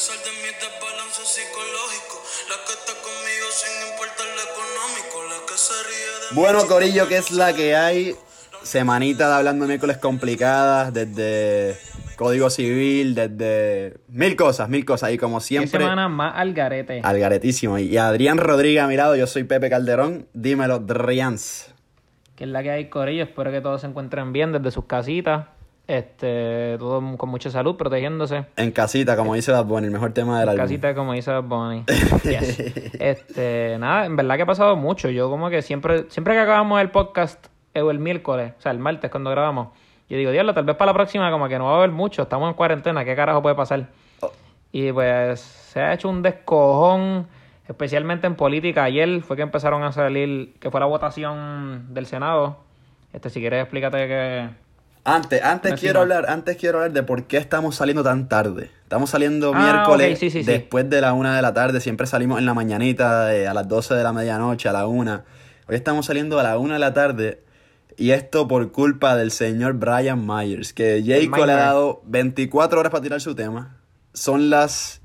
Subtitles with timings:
[0.00, 5.58] pesar de mi desbalance psicológico, la que está conmigo sin importar lo económico, la que
[5.58, 8.16] se ríe de mi Bueno, Corillo, ¿qué es la que hay?
[8.62, 11.76] Semanita de hablando miércoles complicadas, desde
[12.16, 15.12] Código Civil, desde mil cosas, mil cosas.
[15.12, 17.02] Y como Qué siempre, semana más al garete.
[17.04, 17.78] algaretísimo.
[17.78, 20.28] Y Adrián Rodríguez a mi lado, yo soy Pepe Calderón.
[20.32, 21.74] Dímelo, Drians.
[22.36, 23.24] Que es la que hay, Corillo.
[23.24, 25.46] Espero que todos se encuentren bien desde sus casitas.
[25.90, 28.44] Este, todo con mucha salud, protegiéndose.
[28.56, 30.62] En casita, como dice Bad Bunny, el mejor tema del álbum.
[30.62, 31.84] Casita, como dice Bad Bunny.
[32.22, 32.60] Yes.
[33.00, 35.10] Este, nada, en verdad que ha pasado mucho.
[35.10, 38.70] Yo como que siempre, siempre que acabamos el podcast, eh, o el miércoles, o sea,
[38.70, 39.70] el martes cuando grabamos,
[40.08, 42.22] yo digo, diablo, tal vez para la próxima como que no va a haber mucho,
[42.22, 43.88] estamos en cuarentena, ¿qué carajo puede pasar?
[44.20, 44.30] Oh.
[44.70, 47.26] Y pues se ha hecho un descojón,
[47.66, 48.84] especialmente en política.
[48.84, 52.58] Ayer fue que empezaron a salir, que fue la votación del Senado.
[53.12, 54.69] Este, si quieres explícate que...
[55.04, 55.80] Antes, antes Encima.
[55.80, 58.70] quiero hablar, antes quiero hablar de por qué estamos saliendo tan tarde.
[58.82, 60.50] Estamos saliendo Ah, miércoles ok, sí, sí, sí.
[60.50, 61.80] después de la una de la tarde.
[61.80, 65.24] Siempre salimos en la mañanita, eh, a las 12 de la medianoche, a la una.
[65.68, 67.42] Hoy estamos saliendo a la una de la tarde.
[67.96, 72.90] Y esto por culpa del señor Brian Myers, que Jayco le ha dado 24 horas
[72.90, 73.76] para tirar su tema.
[74.14, 75.00] Son las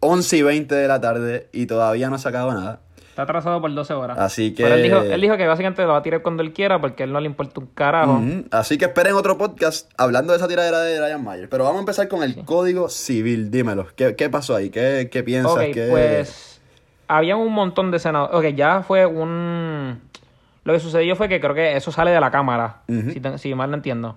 [0.00, 2.80] 11 y 20 de la tarde y todavía no ha sacado nada.
[3.14, 4.18] Está atrasado por 12 horas.
[4.18, 6.52] Así que- Pero él dijo, él dijo que básicamente lo va a tirar cuando él
[6.52, 8.14] quiera porque a él no le importa un carajo.
[8.14, 11.48] Ujú, Así que esperen otro podcast hablando de esa tiradera de Brian Mayer.
[11.48, 13.52] Pero vamos a empezar con el código civil.
[13.52, 13.86] Dímelo.
[13.94, 14.68] ¿Qué, qué pasó ahí?
[14.70, 15.52] ¿Qué, qué piensas?
[15.54, 16.60] Ok, ¿Qué- pues
[17.06, 18.34] había un montón de senadores.
[18.36, 20.00] Ok, ya fue un...
[20.64, 22.78] Lo que sucedió fue que creo que eso sale de la Cámara,
[23.36, 24.16] si, mal no entiendo.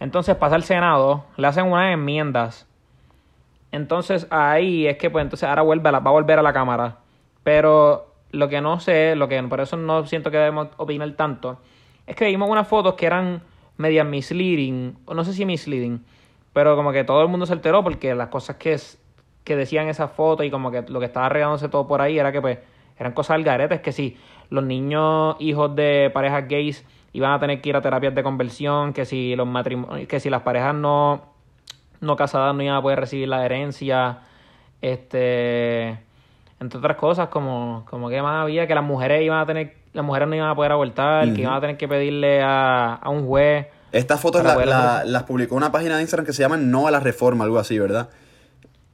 [0.00, 2.66] Entonces pasa al Senado, le hacen unas enmiendas.
[3.72, 6.52] Entonces ahí es que pues entonces ahora vuelve a la- va a volver a la
[6.52, 6.96] Cámara.
[7.44, 11.58] Pero lo que no sé, lo que por eso no siento que debemos opinar tanto,
[12.06, 13.42] es que vimos unas fotos que eran
[13.76, 16.04] medias misleading, o no sé si misleading,
[16.52, 18.76] pero como que todo el mundo se alteró porque las cosas que,
[19.44, 22.32] que decían esas fotos y como que lo que estaba regándose todo por ahí era
[22.32, 22.58] que pues
[22.98, 24.16] eran cosas al garete, es que si
[24.50, 28.92] los niños hijos de parejas gays iban a tener que ir a terapias de conversión,
[28.92, 31.36] que si los matrimonios, que si las parejas no
[32.00, 34.20] no casadas no iban a poder recibir la herencia,
[34.80, 35.98] este,
[36.60, 40.04] entre otras cosas, como, como que más había, que las mujeres iban a tener, las
[40.04, 43.26] mujeres no iban a poder abortar, que iban a tener que pedirle a, a un
[43.26, 43.66] juez.
[43.92, 46.90] Estas fotos la- la- las publicó una página de Instagram que se llama No a
[46.90, 48.08] la Reforma, algo así, ¿verdad?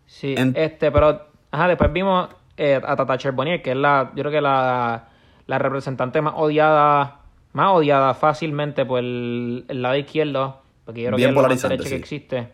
[0.06, 4.22] Sí, En- este, pero, ajá, después vimos eh, a Tata Charbonnier, que es la, yo
[4.22, 5.08] creo que la,
[5.46, 7.18] la representante más odiada,
[7.52, 11.76] más odiada fácilmente por el, el lado izquierdo, porque yo creo Bien que es polarizante,
[11.76, 11.94] derecha sí.
[11.94, 12.48] que existe.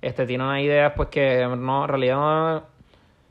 [0.00, 2.62] Este, tiene unas ideas, pues, que no, en realidad no,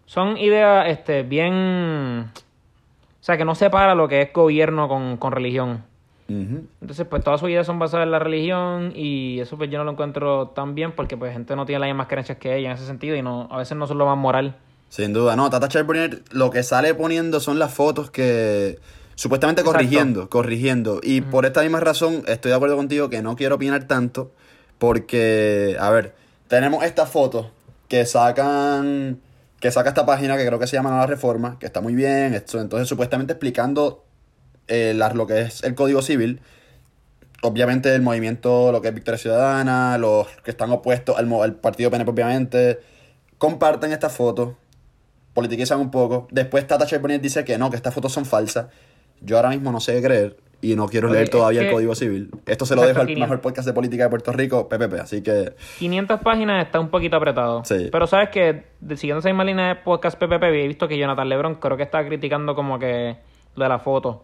[0.06, 5.32] son ideas, este, bien, o sea, que no separa lo que es gobierno con, con
[5.32, 5.84] religión.
[6.28, 9.84] Entonces, pues todas sus ideas son basadas en la religión y eso pues yo no
[9.84, 12.76] lo encuentro tan bien porque pues gente no tiene las mismas creencias que ella en
[12.76, 14.56] ese sentido y no a veces no son lo más moral.
[14.90, 15.50] Sin duda, no.
[15.52, 18.80] Tata Charbonnier lo que sale poniendo son las fotos que
[19.14, 19.78] supuestamente Exacto.
[19.78, 21.00] corrigiendo, corrigiendo.
[21.04, 24.32] Y por esta misma razón estoy de acuerdo contigo que no quiero opinar tanto
[24.80, 26.16] porque, a ver,
[26.48, 27.48] tenemos estas fotos
[27.88, 29.20] que sacan,
[29.66, 32.36] que saca esta página que creo que se llama Nueva Reforma, que está muy bien,
[32.36, 34.06] esto, entonces supuestamente explicando
[34.68, 36.40] eh, lo que es el Código Civil.
[37.42, 42.12] Obviamente el movimiento, lo que es Victoria Ciudadana, los que están opuestos al, partido PNP,
[42.12, 42.80] obviamente,
[43.40, 44.54] comparten estas fotos,
[45.34, 46.28] politiquizan un poco.
[46.30, 48.68] Después Tata Charbonnier dice que no, que estas fotos son falsas.
[49.22, 50.38] Yo ahora mismo no sé qué creer
[50.72, 52.30] y no quiero leer todavía el Código Civil.
[52.46, 53.30] Esto se lo dejo al 500.
[53.30, 57.18] mejor podcast de política de Puerto Rico, PPP, así que 500 páginas está un poquito
[57.18, 57.64] apretado.
[57.66, 57.90] Sí.
[57.92, 58.64] Pero sabes que
[58.96, 62.06] siguiendo esa misma línea de podcast PPP he visto que Jonathan Lebron creo que estaba
[62.06, 63.18] criticando como que
[63.56, 64.24] lo de la foto.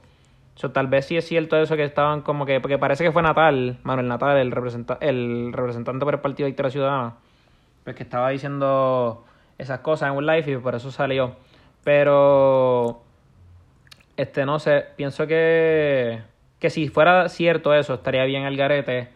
[0.53, 3.11] O sea, tal vez sí es cierto eso que estaban como que porque parece que
[3.11, 7.13] fue Natal, Manuel Natal, el, representa- el representante por el Partido Victoria Ciudadana,
[7.83, 9.23] pues que estaba diciendo
[9.57, 11.35] esas cosas en un live y por eso salió.
[11.83, 13.01] Pero
[14.17, 16.19] este no sé, pienso que
[16.61, 19.09] que si fuera cierto eso estaría bien el garete.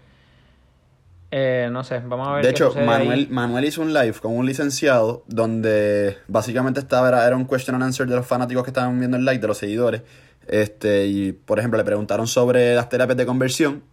[1.30, 3.28] Eh, no sé, vamos a ver De qué hecho, Manuel, ahí.
[3.30, 7.84] Manuel hizo un live con un licenciado donde básicamente estaba, era, era un question and
[7.84, 10.02] answer de los fanáticos que estaban viendo el live, de los seguidores.
[10.48, 13.84] Este, y por ejemplo, le preguntaron sobre las terapias de conversión,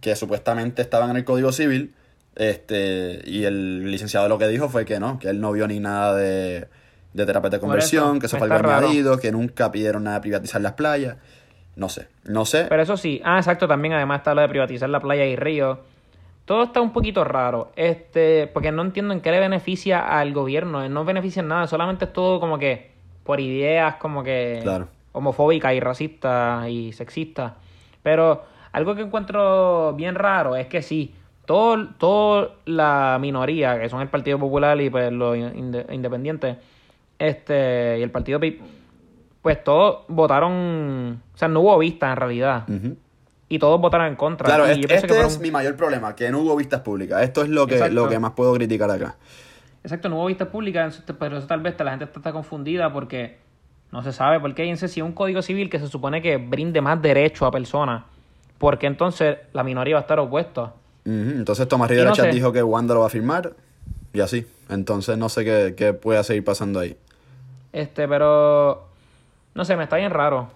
[0.00, 1.94] que supuestamente estaban en el Código Civil.
[2.36, 5.80] Este, y el licenciado lo que dijo fue que no, que él no vio ni
[5.80, 6.68] nada de,
[7.12, 10.22] de terapias de conversión, eso, que eso fue algo añadido, que nunca pidieron nada de
[10.22, 11.16] privatizar las playas.
[11.78, 12.66] No sé, no sé.
[12.68, 15.78] Pero eso sí, ah, exacto, también además está lo de privatizar la playa y río.
[16.44, 20.86] Todo está un poquito raro, este, porque no entiendo en qué le beneficia al gobierno,
[20.88, 22.90] no beneficia en nada, solamente es todo como que
[23.22, 24.88] por ideas como que Claro.
[25.12, 27.52] homofóbicas y racistas y sexistas.
[28.02, 28.42] Pero
[28.72, 31.14] algo que encuentro bien raro es que sí,
[31.46, 36.56] todo, toda la minoría, que son el Partido Popular y pues los inde- independientes,
[37.20, 38.40] este, y el Partido
[39.48, 42.66] pues todos votaron, o sea, no hubo vista en realidad.
[43.48, 44.44] Y todos votaron en contra.
[44.44, 47.22] Claro, Y este, yo que este es mi mayor problema, que no hubo vistas públicas.
[47.22, 47.94] Esto es lo que, Exacto.
[47.94, 49.16] lo que más puedo criticar acá.
[49.82, 53.38] Exacto, no hubo vistas públicas, pero eso tal vez la gente está, está confundida porque
[53.90, 54.64] no se sabe por qué.
[54.64, 58.04] Fíjense, si un código civil que se supone que brinde más derecho a personas,
[58.58, 60.74] porque entonces la minoría va a estar opuesta.
[61.06, 62.32] Entonces Tomás Rivera no Chat sé.
[62.32, 63.54] dijo que Wanda lo va a firmar
[64.12, 64.46] y así.
[64.68, 66.98] Entonces no sé qué, qué pueda seguir pasando ahí.
[67.72, 68.87] Este, pero
[69.58, 70.48] no sé, me está bien raro.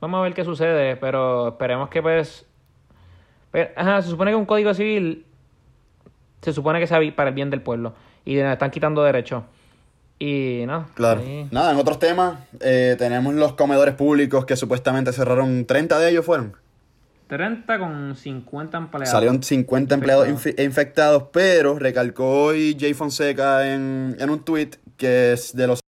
[0.00, 2.46] Vamos a ver qué sucede, pero esperemos que pues...
[3.50, 5.26] pero, ajá, se supone que un código civil
[6.42, 7.92] se supone que sea para el bien del pueblo
[8.24, 9.42] y nos están quitando derechos.
[10.18, 10.86] Y no.
[10.94, 11.20] Claro.
[11.22, 16.10] ahí- Nada, en otros temas, eh, tenemos los comedores públicos que supuestamente cerraron 30 de
[16.10, 16.54] ellos fueron.
[17.26, 19.10] 30 con 50 empleados.
[19.10, 20.28] Salieron 50 empleados
[20.58, 25.80] infectados, pero recalcó hoy Jay Fonseca en, en un tweet que es de los...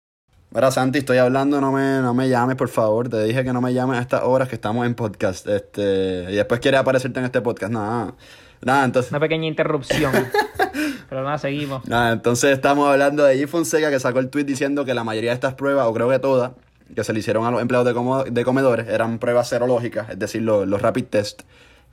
[0.55, 3.09] Mira, Santi, estoy hablando, no me, no me llames, por favor.
[3.09, 5.49] Te dije que no me llames a estas horas que estamos en podcast.
[5.49, 7.73] Este, y después quieres aparecerte en este podcast.
[7.73, 8.15] Nada,
[8.63, 9.11] nada, entonces...
[9.11, 10.13] Una pequeña interrupción.
[11.09, 11.85] pero nada, seguimos.
[11.89, 15.31] Nada, entonces estamos hablando de Jay Fonseca que sacó el tweet diciendo que la mayoría
[15.31, 16.53] de estas pruebas, o creo que todas,
[16.95, 20.21] que se le hicieron a los empleados de, como- de comedores, eran pruebas serológicas, es
[20.21, 21.43] decir, los, los rapid test.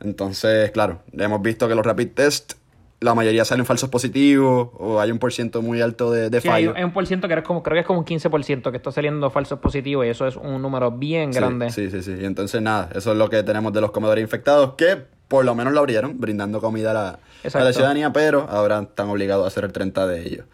[0.01, 2.53] Entonces, claro, hemos visto que los rapid test,
[3.01, 6.47] la mayoría salen falsos positivos, o hay un por ciento muy alto de, de Sí,
[6.47, 6.77] hay, fallo.
[6.77, 8.91] hay un por ciento que es como, creo que es como un 15% que está
[8.91, 11.71] saliendo falsos positivos y eso es un número bien Sí, grande.
[11.71, 12.15] Sí, sí, sí.
[12.21, 15.55] Y entonces, nada, eso es lo que tenemos de los comedores infectados, que por lo
[15.55, 17.73] menos lo abrieron, brindando comida a la, a la Exacto.
[17.73, 20.45] ciudadanía, pero ahora están obligados a hacer el 30 de ellos.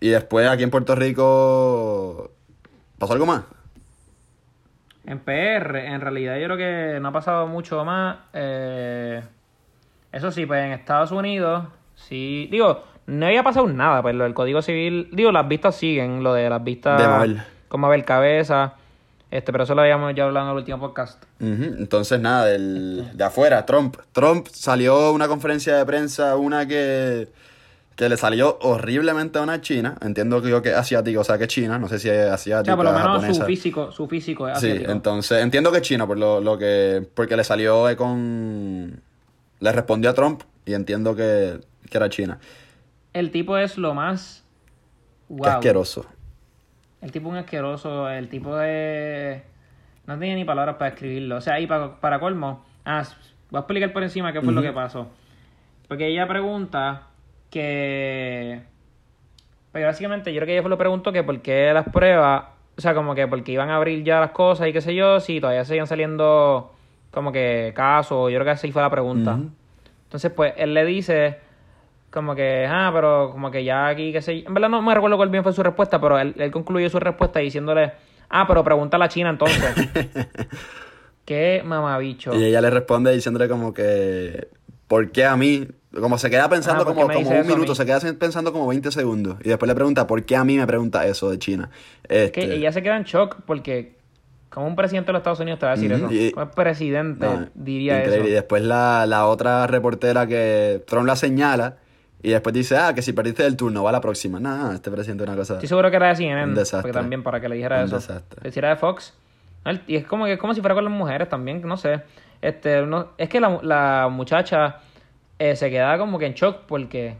[0.00, 2.32] Y después aquí en Puerto Rico,
[2.98, 3.44] ¿pasó algo más?
[5.06, 8.16] En PR, en realidad yo creo que no ha pasado mucho más.
[8.32, 9.22] Eh,
[10.16, 11.64] eso sí, pues en Estados Unidos,
[11.94, 12.48] sí.
[12.50, 15.08] Digo, no había pasado nada, pues lo del Código Civil.
[15.12, 17.00] Digo, las vistas siguen, lo de las vistas.
[17.00, 17.06] De
[17.78, 18.04] Mabel.
[18.04, 18.74] Cabeza.
[19.30, 21.22] Este, pero eso lo habíamos ya hablado en el último podcast.
[21.40, 23.96] Entonces, nada, del, de afuera, Trump.
[24.12, 27.28] Trump salió una conferencia de prensa, una que,
[27.96, 29.96] que le salió horriblemente a una china.
[30.00, 32.30] Entiendo que yo que es asiática, o sea que es china, no sé si es
[32.30, 33.34] O asiática, sea, por lo menos japonesa.
[33.40, 34.92] su físico, su físico es Sí, asiático.
[34.92, 39.00] entonces entiendo que es chino por lo, lo que porque le salió eh, con
[39.60, 41.60] le respondió a Trump y entiendo que,
[41.90, 42.38] que era China.
[43.12, 44.44] El tipo es lo más.
[45.28, 45.46] Qué Wow.
[45.46, 46.06] asqueroso.
[47.00, 49.42] El tipo es un asqueroso, el tipo de...
[50.06, 51.36] No tenía ni palabras para describirlo.
[51.36, 52.64] O sea, y para, para colmo...
[52.84, 53.02] Ah,
[53.50, 55.08] voy a explicar por encima qué fue lo que pasó.
[55.88, 57.08] Porque ella pregunta
[57.50, 58.62] que...
[59.72, 62.44] Porque básicamente yo creo que ella fue lo preguntó que por qué las pruebas...
[62.78, 65.18] O sea, como que porque iban a abrir ya las cosas y qué sé yo,
[65.18, 66.75] si todavía seguían saliendo
[67.16, 68.30] como que casos.
[68.30, 69.38] Yo creo que así fue la pregunta.
[70.04, 71.38] Entonces, pues, él le dice
[72.10, 74.48] como que, ah, pero como que ya aquí, qué sé yo.
[74.48, 77.00] En verdad no me recuerdo cuál bien fue su respuesta, pero él, él concluyó su
[77.00, 77.92] respuesta diciéndole,
[78.28, 79.64] ah, pero pregunta a la China entonces.
[81.24, 82.34] Qué mamabicho.
[82.34, 84.48] Y ella le responde diciéndole como que
[84.86, 85.66] ¿por qué a mí?
[85.98, 88.66] Como se queda pensando Ah, ¿por qué como, como un minuto, se queda pensando como
[88.66, 91.70] 20 segundos y después le pregunta ¿por qué a mí me pregunta eso de China?
[92.06, 93.95] que Este, ella se queda en shock porque,
[94.50, 96.08] como un presidente de los Estados Unidos te va a decir eso.
[96.10, 98.24] y- Como presidente no, diría increíble.
[98.28, 98.34] Y eso.
[98.36, 101.76] después la, la otra reportera que Trump la señala
[102.22, 104.40] y después dice, ah, que si perdiste el turno, va a la próxima.
[104.40, 105.54] No, este presidente es una cosa...
[105.54, 106.90] Estoy seguro que era de CNN, Un desastre.
[106.90, 107.96] porque también para que le dijera Un eso.
[107.96, 108.40] desastre.
[108.42, 109.14] Le hiciera de Fox.
[109.64, 112.00] El- Y es como que es como si fuera con las mujeres también, no sé.
[112.40, 114.76] Este, no, es que la, la muchacha
[115.38, 117.16] eh, se queda como que en shock porque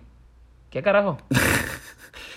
[0.71, 1.19] ¿qué carajo?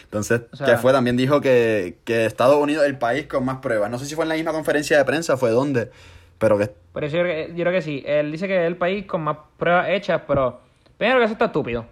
[0.09, 3.45] Entonces, O sea- que fue, también dijo que, que Estados Unidos es el país con
[3.45, 3.91] más pruebas.
[3.91, 5.91] No sé si fue en la misma conferencia de prensa, fue dónde,
[6.39, 6.71] pero que...
[6.91, 8.03] Por eso yo, creo que- yo creo que sí.
[8.07, 10.59] Él dice que es el país con más pruebas hechas, pero
[10.97, 11.85] primero que eso está estúpido.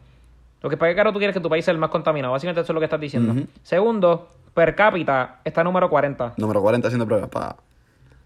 [0.64, 2.34] Lo que para qué caro tú quieres que tu país sea el más contaminado.
[2.34, 3.44] Básicamente eso es lo que estás diciendo.
[3.62, 6.34] Segundo, per cápita está número 40.
[6.38, 7.30] Número 40 haciendo pruebas.
[7.30, 7.56] Pa.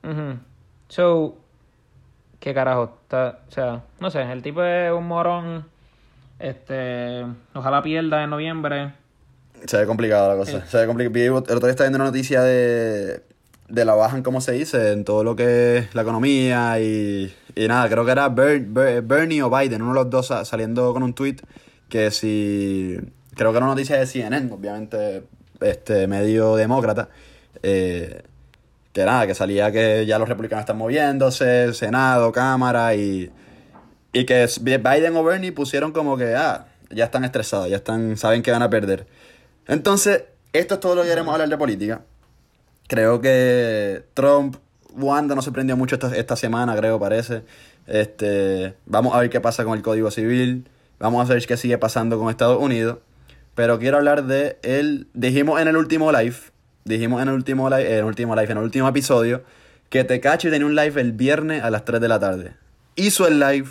[0.03, 0.37] Ujú.
[0.87, 1.35] So,
[2.39, 2.97] ¿qué carajo?
[3.03, 5.65] Está, o sea, no sé, el tipo es un morón.
[6.39, 8.93] Este, ojalá pierda en noviembre.
[9.65, 10.65] Se ve complicado la cosa.
[10.65, 11.13] Se ve complicado.
[11.13, 13.21] Vi- El otro día estaba viendo una noticia de,
[13.69, 17.33] de la baja en cómo se dice, en todo lo que es la economía y,
[17.55, 20.45] y nada, creo que era Ber- Ber- Bernie o Biden, uno de los dos sa-
[20.45, 21.37] saliendo con un tweet
[21.89, 22.97] que si...
[23.35, 25.23] Creo que era una noticia de CNN, obviamente,
[25.61, 27.09] este medio demócrata.
[27.63, 28.23] eh,
[28.93, 33.31] que nada, que salía que ya los republicanos están moviéndose, Senado, Cámara y...
[34.13, 38.41] Y que Biden o Bernie pusieron como que, ah, ya están estresados, ya están, saben
[38.41, 39.07] que van a perder.
[39.67, 42.01] Entonces, esto es todo lo que queremos hablar de política.
[42.87, 44.57] Creo que Trump,
[44.93, 47.43] Wanda no se prendió mucho esta, esta semana, creo, parece.
[47.87, 50.67] Este, vamos a ver qué pasa con el Código Civil.
[50.99, 52.99] Vamos a ver qué sigue pasando con Estados Unidos.
[53.55, 55.07] Pero quiero hablar de el.
[55.13, 56.35] Dijimos en el último live.
[56.85, 57.91] Dijimos en el último live.
[57.91, 59.43] En el último live, en el último episodio.
[59.89, 62.53] Que Tecachi tenía un live el viernes a las 3 de la tarde.
[62.95, 63.67] Hizo el live.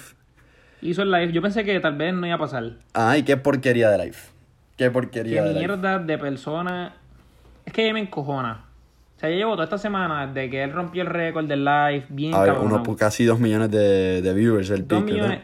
[0.83, 1.33] Hizo el live.
[1.33, 2.73] Yo pensé que tal vez no iba a pasar.
[2.93, 4.17] Ay, qué porquería de live.
[4.81, 6.95] Qué porquería Qué de mierda de persona.
[7.67, 8.65] Es que ella me encojona.
[9.15, 12.07] O sea, yo llevo toda esta semana desde que él rompió el récord del live,
[12.09, 15.41] bien A ver, uno casi 2 millones de, de viewers el Dos pick, millones.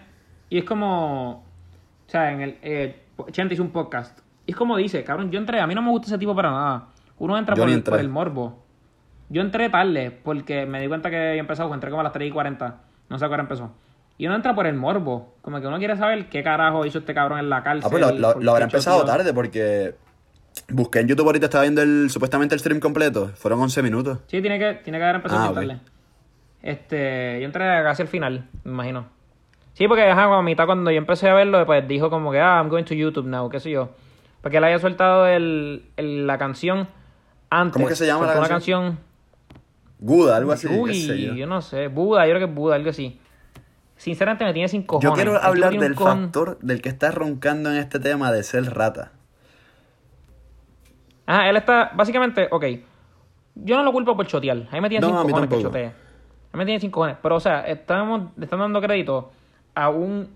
[0.48, 1.32] Y es como.
[1.32, 2.56] O sea, en el.
[2.62, 4.18] Eh, Chente hizo un podcast.
[4.46, 5.60] Y es como dice, cabrón, yo entré.
[5.60, 6.86] A mí no me gusta ese tipo para nada.
[7.18, 8.62] Uno entra el- por el morbo.
[9.28, 11.74] Yo entré tarde porque me di cuenta que había empezado.
[11.74, 12.80] Entré como a las 3 y 40.
[13.10, 13.70] No sé a qué hora empezó.
[14.18, 15.34] Y uno entra por el morbo.
[15.42, 17.84] Como que uno quiere saber qué carajo hizo este cabrón en la cárcel.
[17.86, 19.94] Ah, pues lo, lo- por lo habrá empezado tarde porque
[20.68, 23.28] busqué en YouTube ahorita, estaba viendo el, supuestamente el stream completo.
[23.34, 24.18] Fueron 11 minutos.
[24.26, 25.78] Sí, tiene que, tiene que haber empezado Ah, tarde.
[26.62, 29.06] Este, yo entré casi al final, me imagino.
[29.74, 32.56] Sí, porque ajá, a mitad cuando yo empecé a verlo, pues dijo como que, ah,
[32.56, 33.90] I'm going to YouTube now, qué sé yo.
[34.40, 36.88] Porque él había soltado el, el- la canción
[37.50, 37.74] antes.
[37.74, 38.40] ¿Cómo que se llama la canción?
[38.40, 38.98] Una canción
[39.98, 40.66] Guda, algo así.
[40.66, 41.34] Uy, yo.
[41.34, 41.46] yo.
[41.46, 43.20] no sé, Buda, yo creo que es Buda, algo así.
[43.96, 45.08] Sinceramente me tiene sin cojones.
[45.08, 49.12] Yo quiero hablar del factor del que está roncando en este tema de ser rata.
[51.26, 52.64] Ajá, él está, básicamente, ok.
[53.56, 54.58] Yo no lo culpo por chotear.
[54.70, 55.86] A mí me tiene No, sin cojones que chotee.
[55.86, 57.16] A mí me tiene sin cojones.
[57.22, 59.32] Pero, o sea, estamos, le están dando crédito
[59.74, 60.28] a un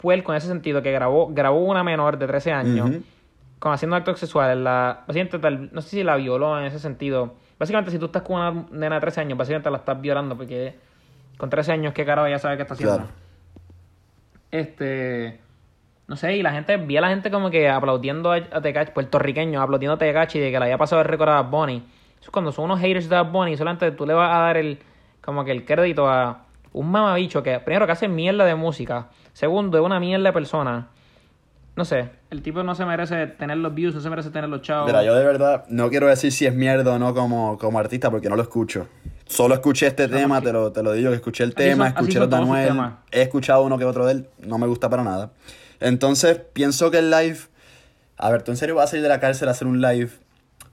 [0.00, 2.90] puerco en ese sentido que grabó, grabó una menor de 13 años
[3.58, 4.56] con haciendo actos sexuales.
[4.58, 7.34] La, básicamente, tal- no sé si la violó en ese sentido.
[7.58, 10.76] Básicamente, si tú estás con una nena de 13 años, básicamente la estás violando porque
[11.38, 12.96] con 13 años, ¿qué carajo ya sabe qué está haciendo?
[12.96, 13.10] Claro.
[14.50, 15.40] Este.
[16.06, 18.92] No sé, y la gente, vi a la gente como que aplaudiendo a, a Tecachi,
[18.92, 21.76] puertorriqueños, aplaudiendo a Tecachi de que le haya pasado el récord a Bad Bunny.
[21.76, 24.56] Eso es cuando son unos haters de Bad Bunny, solamente tú le vas a dar
[24.56, 24.78] el,
[25.20, 29.78] como que el crédito a un mamabicho que, primero, que hace mierda de música, segundo,
[29.78, 30.88] es una mierda de persona.
[31.78, 34.62] No sé, el tipo no se merece tener los views, no se merece tener los
[34.62, 34.86] chavos.
[34.88, 38.10] Mira, yo de verdad no quiero decir si es mierda o no como, como artista
[38.10, 38.88] porque no lo escucho.
[39.28, 41.96] Solo escuché este tema, te lo, te lo digo, que escuché el Así tema, son-
[41.98, 42.76] escuché los de Anuel,
[43.12, 45.30] he escuchado uno que otro de él, no me gusta para nada.
[45.78, 47.38] Entonces, pienso que el live...
[48.16, 50.10] A ver, ¿tú en serio vas a salir de la cárcel a hacer un live?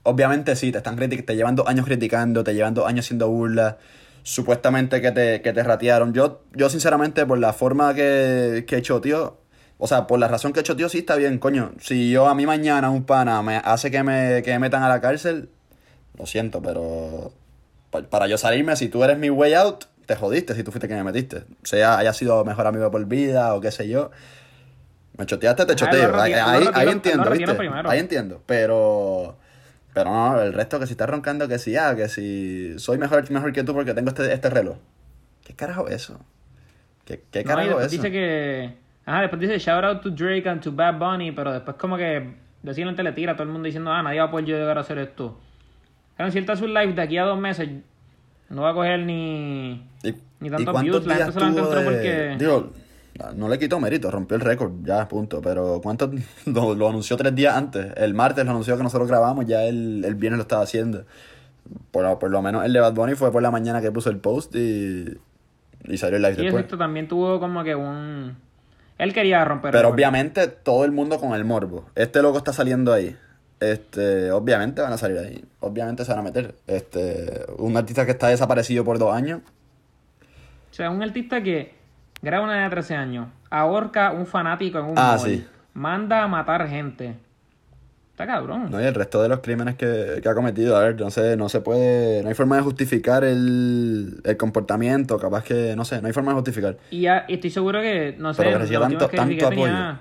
[0.02, 3.28] Obviamente sí, te están critic te llevan dos años criticando, te llevan dos años haciendo
[3.28, 3.76] burlas,
[4.24, 6.12] supuestamente que te, que te ratearon.
[6.12, 9.38] Yo, yo sinceramente, por la forma que, que choteó,
[9.78, 11.72] o sea, por la razón que choteó, sí está bien, coño.
[11.80, 14.88] Si yo a mí mañana un pana me hace que me, que me metan a
[14.88, 15.48] la cárcel,
[16.18, 17.32] lo siento, pero
[17.90, 20.88] pa- para yo salirme, si tú eres mi way out, te jodiste si tú fuiste
[20.88, 21.44] que me metiste.
[21.64, 24.10] Sea haya sido mejor amigo por vida o qué sé yo.
[25.18, 26.10] Me choteaste, te choteo.
[26.20, 27.52] Ahí, ahí, ahí entiendo, ¿viste?
[27.90, 28.42] Ahí entiendo.
[28.46, 29.36] Pero.
[29.94, 33.30] Pero no, el resto que si estás roncando que si, ah, que si soy mejor,
[33.30, 34.76] mejor que tú porque tengo este, este reloj.
[35.42, 36.20] ¿Qué carajo es eso?
[37.06, 37.96] ¿Qué, qué No, carajo es eso?
[38.02, 38.85] dice que.
[39.06, 42.34] Ajá, después dice shout out to Drake and to Bad Bunny, pero después como que
[42.62, 44.80] decirle le tira a todo el mundo diciendo, ah, nadie va a poder llegar a
[44.82, 45.38] hacer esto.
[46.16, 47.68] Claro, si él está un live de aquí a dos meses,
[48.48, 49.72] no va a coger ni.
[50.02, 52.72] ¿Y, Ni y tantos views, la gente solamente entró de- porque- Digo,
[53.36, 55.40] no le quitó mérito, rompió el récord, ya, punto.
[55.40, 56.10] Pero ¿cuántos
[56.46, 57.92] lo, lo anunció tres días antes?
[57.96, 61.04] El martes lo anunció que nosotros grabamos, ya el, el viernes lo estaba haciendo.
[61.90, 64.18] Por, por lo menos el de Bad Bunny fue por la mañana que puso el
[64.18, 65.16] post y,
[65.84, 66.64] y salió el live Y después.
[66.64, 68.36] esto también tuvo como que un.
[68.98, 71.90] Él quería romper Pero obviamente todo el mundo con el morbo.
[71.94, 73.16] Este loco está saliendo ahí.
[73.60, 75.44] Este, obviamente van a salir ahí.
[75.60, 76.54] Obviamente se van a meter.
[76.66, 79.40] Este, un artista que está desaparecido por dos años.
[80.70, 81.74] O sea, un artista que
[82.22, 85.46] graba una de 13 años, ahorca un fanático en un Ah, sí.
[85.74, 87.16] manda a matar gente.
[88.16, 88.70] Está cabrón.
[88.70, 91.36] No, y el resto de los crímenes que, que ha cometido, a ver, no sé,
[91.36, 96.00] no se puede, no hay forma de justificar el, el comportamiento, capaz que, no sé,
[96.00, 96.78] no hay forma de justificar.
[96.90, 100.00] Y ya y estoy seguro que, no sé, Pero que tanto- que tanto tenía-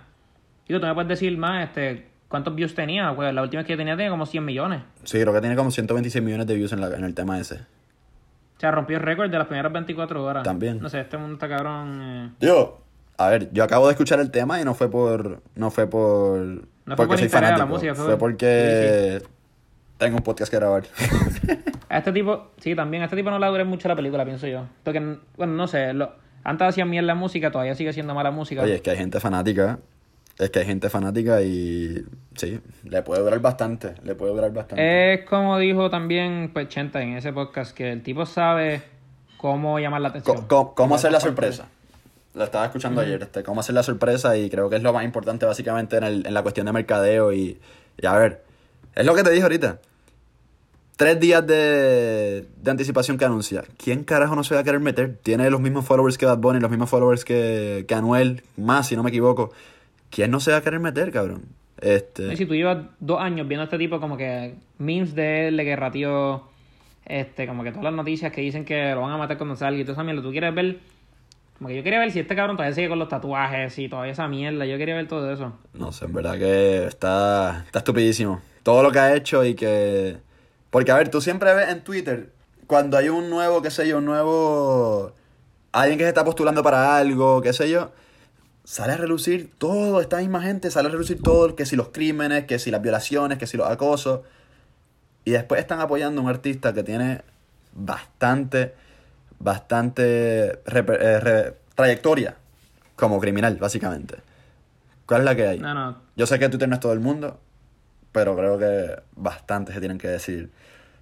[0.65, 3.13] Digo, tú me puedes decir más, este, ¿cuántos views tenía?
[3.13, 4.81] Pues la última que tenía tenía como 100 millones.
[5.03, 7.55] Sí, creo que tiene como 126 millones de views en, la, en el tema ese.
[7.55, 10.43] O sea, rompió el récord de las primeras 24 horas.
[10.43, 10.79] También.
[10.81, 11.99] No sé, este mundo está cabrón.
[12.01, 12.29] eh.
[12.39, 12.81] Digo,
[13.17, 16.61] a ver, yo acabo de escuchar el tema y no fue por, no fue por,
[16.85, 19.21] fue porque por soy a la fanático, música, fue fue por- porque
[19.97, 20.83] tengo un podcast que grabar.
[21.89, 24.47] A este tipo, sí, también, a este tipo no le dure mucho la película, pienso
[24.47, 24.65] yo.
[24.83, 24.99] Porque,
[25.37, 26.11] bueno, no sé, lo,
[26.43, 28.63] antes hacía mierda la música, todavía sigue siendo mala música.
[28.63, 29.79] Oye, es que hay gente fanática,
[30.37, 32.03] es que hay gente fanática y
[32.35, 35.13] sí, le puede durar bastante, le puede durar bastante.
[35.13, 38.81] Es como dijo también pues, Chenta en ese podcast, que el tipo sabe
[39.37, 40.47] cómo llamar la atención.
[40.47, 41.67] ¿Cómo hacer la sorpresa?
[42.35, 45.05] Lo estaba escuchando ayer, este, cómo hacer la sorpresa y creo que es lo más
[45.05, 47.57] importante básicamente en, el- en la cuestión de mercadeo y,
[48.01, 48.43] y a ver,
[48.93, 49.79] es lo que te dije ahorita.
[50.97, 53.63] Tres días de, de anticipación que anuncia.
[53.77, 55.17] ¿Quién carajo no se va a querer meter?
[55.21, 58.95] Tiene los mismos followers que Bad Bunny, los mismos followers que, que Anuel, más si
[58.95, 59.51] no me equivoco.
[60.09, 61.43] ¿quién no se va a querer meter, cabrón?
[61.81, 65.49] Este, Y si tú llevas dos años viendo a este tipo como que memes de
[65.49, 65.75] él, de que
[67.05, 69.77] este, como que todas las noticias que dicen que lo van a matar cuando salga
[69.79, 70.79] y toda esa mierda, tú quieres ver,
[71.57, 74.07] como que yo quería ver si este cabrón todavía sigue con los tatuajes y toda
[74.07, 75.53] esa mierda, yo quería ver todo eso.
[75.73, 78.41] No sé, en verdad que está, está estupidísimo.
[78.63, 80.17] Todo lo que ha hecho y que...
[80.69, 82.31] Porque, a ver, tú siempre ves en Twitter,
[82.67, 85.13] cuando hay un nuevo, qué sé yo, un nuevo...
[85.71, 87.91] Alguien que se está postulando para algo, qué sé yo,
[88.65, 92.45] sale a relucir todo, esta misma gente sale a relucir todo, que si los crímenes,
[92.45, 94.21] que si las violaciones, que si los acosos.
[95.23, 97.21] Y después están apoyando a un artista que tiene
[97.73, 98.73] bastante,
[99.39, 102.35] bastante eh, re- trayectoria
[102.95, 104.15] como criminal, básicamente.
[105.05, 105.59] ¿Cuál es la que hay?
[105.59, 105.97] No, no.
[106.15, 107.39] Yo sé que Twitter no es todo el mundo,
[108.11, 110.49] pero creo que bastante se tienen que decir.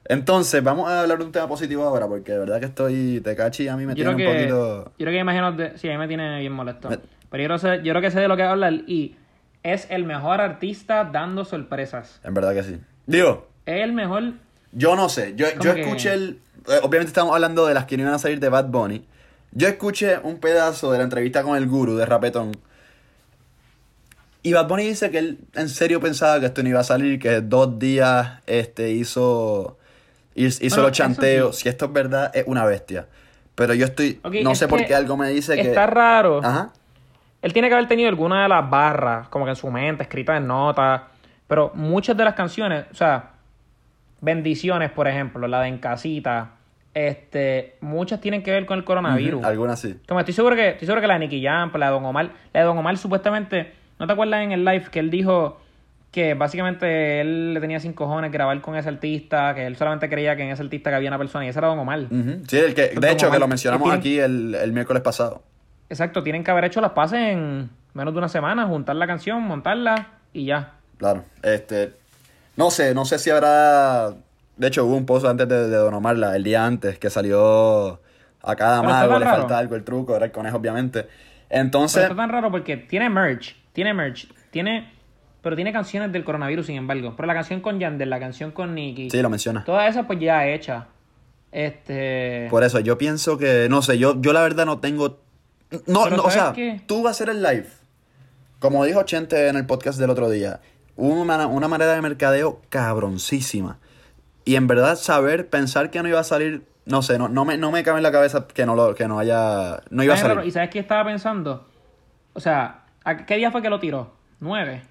[0.05, 3.21] Entonces, vamos a hablar de un tema positivo ahora, porque de verdad que estoy.
[3.23, 4.83] Tecachi a mí me Yo tiene creo un que, poquito.
[4.97, 6.89] yo creo que imagino, de, sí, a mí me tiene bien molesto.
[6.89, 6.99] Me-
[7.29, 9.15] Pero yo creo, sé- yo creo que sé de lo que habla y
[9.63, 12.19] es el mejor artista dando sorpresas.
[12.25, 12.81] En verdad que sí.
[13.05, 14.33] Digo, Es el mejor
[14.73, 15.33] yo no sé.
[15.37, 15.81] Yo, ¿Cómo yo que?
[15.83, 16.39] escuché el.
[16.67, 19.05] Eh, Obviamente estamos hablando de las que no iban a salir de Bad Bunny.
[19.51, 22.51] Yo escuché un pedazo de la entrevista con el guru de Rapetón.
[24.41, 27.19] Y Bad Bunny dice que él en serio pensaba que esto no iba a salir,
[27.19, 29.77] que dos días este, hizo,
[30.35, 31.55] hizo Bueno, los chanteos.
[31.55, 31.63] sí.
[31.63, 33.07] Si esto es verdad, es una bestia.
[33.55, 34.19] Pero yo estoy.
[34.43, 35.61] No es sé por qué algo me dice que.
[35.61, 36.41] Está raro.
[36.43, 36.73] Ajá.
[37.41, 40.37] Él tiene que haber tenido alguna de las barras, como que en su mente, escritas
[40.37, 41.01] en notas.
[41.47, 43.32] Pero muchas de las canciones, o sea,
[44.23, 46.51] Bendiciones, por ejemplo, la de En Casita,
[46.93, 49.43] este, muchas tienen que ver con el coronavirus.
[49.43, 49.97] Algunas sí.
[50.07, 52.31] Como estoy seguro que, estoy seguro que la de Nicky Jam, la de Don Omar,
[52.53, 55.59] la de Don Omar supuestamente, ¿no te acuerdas en el live que él dijo
[56.09, 60.37] que básicamente él le tenía sin cojones grabar con ese artista, que él solamente creía
[60.37, 62.07] que en ese artista que había una persona y ese era Don Omar?
[62.47, 65.43] Sí, el que, de hecho, que lo mencionamos aquí el, el miércoles pasado.
[65.89, 69.41] Exacto, tienen que haber hecho las pases en menos de una semana, juntar la canción,
[69.43, 70.75] montarla y ya.
[70.97, 71.25] Claro.
[71.41, 72.02] Este.
[72.55, 74.13] No sé, no sé si habrá.
[74.57, 77.99] De hecho, hubo un post antes de, de Don Omar, el día antes, que salió
[78.41, 79.37] a cada Pero mago, le raro.
[79.39, 81.03] falta algo, el truco, era el conejo, obviamente.
[81.03, 84.91] Pero Entonces, está tan raro porque tiene merch, tiene merch, tiene,
[85.41, 87.13] pero tiene canciones del coronavirus, sin embargo.
[87.15, 89.63] Pero la canción con Yandel, la canción con Nicky, sí, lo menciona.
[89.63, 90.85] todas esas pues ya hechas.
[91.51, 95.19] Este, Por eso, yo pienso que, no sé, yo, yo la verdad no tengo.
[95.87, 96.81] No, Pero no o ¿sabes sea, qué?
[96.87, 97.67] tú vas a hacer el live.
[98.59, 100.61] Como dijo Chente en el podcast del otro día,
[100.95, 103.77] una, una manera de mercadeo cabroncísima.
[104.45, 107.57] Y en verdad, saber, pensar que no iba a salir, no sé, no, no, me,
[107.57, 109.81] no me cabe en la cabeza que no, lo, que no haya.
[109.89, 110.45] No iba a salir.
[110.45, 111.67] ¿Y sabes qué estaba pensando?
[112.33, 114.11] O sea, ¿a qué día fue que lo tiró?
[114.39, 114.83] ¿Nueve?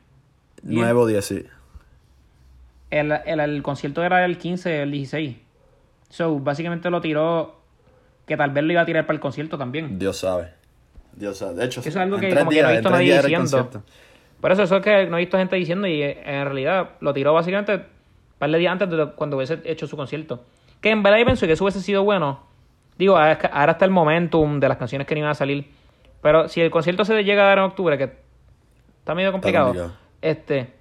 [0.62, 0.81] ¿Diez?
[0.81, 1.45] Nuevo 10, sí.
[2.91, 5.37] El, el, el concierto era el 15, el 16.
[6.11, 7.61] So, básicamente lo tiró
[8.27, 9.99] que tal vez lo iba a tirar para el concierto también.
[9.99, 10.53] Dios sabe.
[11.15, 11.55] Dios sabe.
[11.55, 13.83] De hecho, Eso es algo que como que no he días- visto nadie días diciendo.
[14.43, 17.15] Por eso, eso es que no he visto gente diciendo y eh, en realidad lo
[17.15, 17.83] tiró básicamente un
[18.39, 20.45] par de días antes de cuando hubiese hecho su concierto.
[20.83, 22.41] Que en verdad yo pienso que eso hubiese sido bueno.
[22.99, 25.71] Digo, ahora que- ahora está el momentum de las canciones que no iban a salir.
[26.21, 28.13] Pero si el concierto se llega a dar en octubre, que
[28.99, 29.93] está medio complicado, complicado.
[30.21, 30.73] este,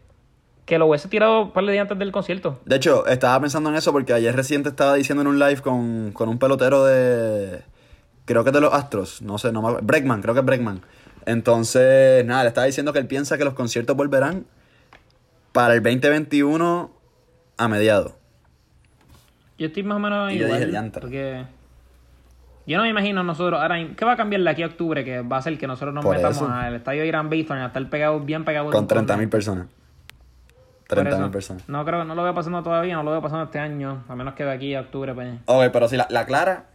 [0.65, 2.59] que lo hubiese tirado un par de días antes del concierto.
[2.65, 6.11] De hecho, estaba pensando en eso porque ayer reciente estaba diciendo en un live con,
[6.13, 7.61] con un pelotero de.
[8.25, 9.21] Creo que de los Astros.
[9.21, 9.85] No sé, no me acuerdo.
[9.87, 10.81] Bregman, creo que es Bregman.
[11.25, 14.45] Entonces, nada, le estaba diciendo que él piensa que los conciertos volverán
[15.51, 16.91] para el 2021
[17.57, 18.13] a mediados.
[19.57, 20.59] Yo estoy más o menos Y yo igual.
[20.59, 21.01] dije, "Diantre".
[21.01, 21.45] porque
[22.65, 23.77] yo no me imagino nosotros ahora.
[23.95, 25.03] ¿Qué va a cambiar de aquí a octubre?
[25.05, 27.89] Que va a ser que nosotros nos Por metamos al estadio Irán Bithorn a estar
[27.89, 28.71] pegados, bien pegados.
[28.71, 29.67] Con 30.000 personas.
[30.87, 31.69] Por 30.000 eso, personas.
[31.69, 34.33] No creo, no lo veo pasando todavía, no lo veo pasando este año, a menos
[34.33, 35.35] que de aquí a octubre, pues.
[35.45, 36.65] Ok, pero si la, la Clara.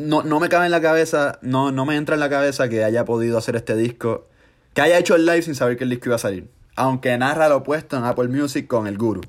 [0.00, 2.84] No, no me cabe en la cabeza, no, no me entra en la cabeza que
[2.84, 4.26] haya podido hacer este disco.
[4.74, 6.48] Que haya hecho el live sin saber que el disco iba a salir.
[6.76, 9.20] Aunque narra lo opuesto en Apple Music con el Guru.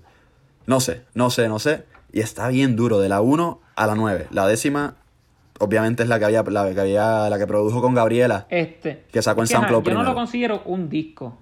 [0.67, 1.83] No sé, no sé, no sé.
[2.13, 4.27] Y está bien duro, de la 1 a la 9.
[4.31, 4.95] La décima,
[5.59, 8.47] obviamente, es la que había, la que había, la que produjo con Gabriela.
[8.49, 9.03] Este.
[9.11, 11.37] Que sacó en es que, SoundCloud Yo no lo considero un disco.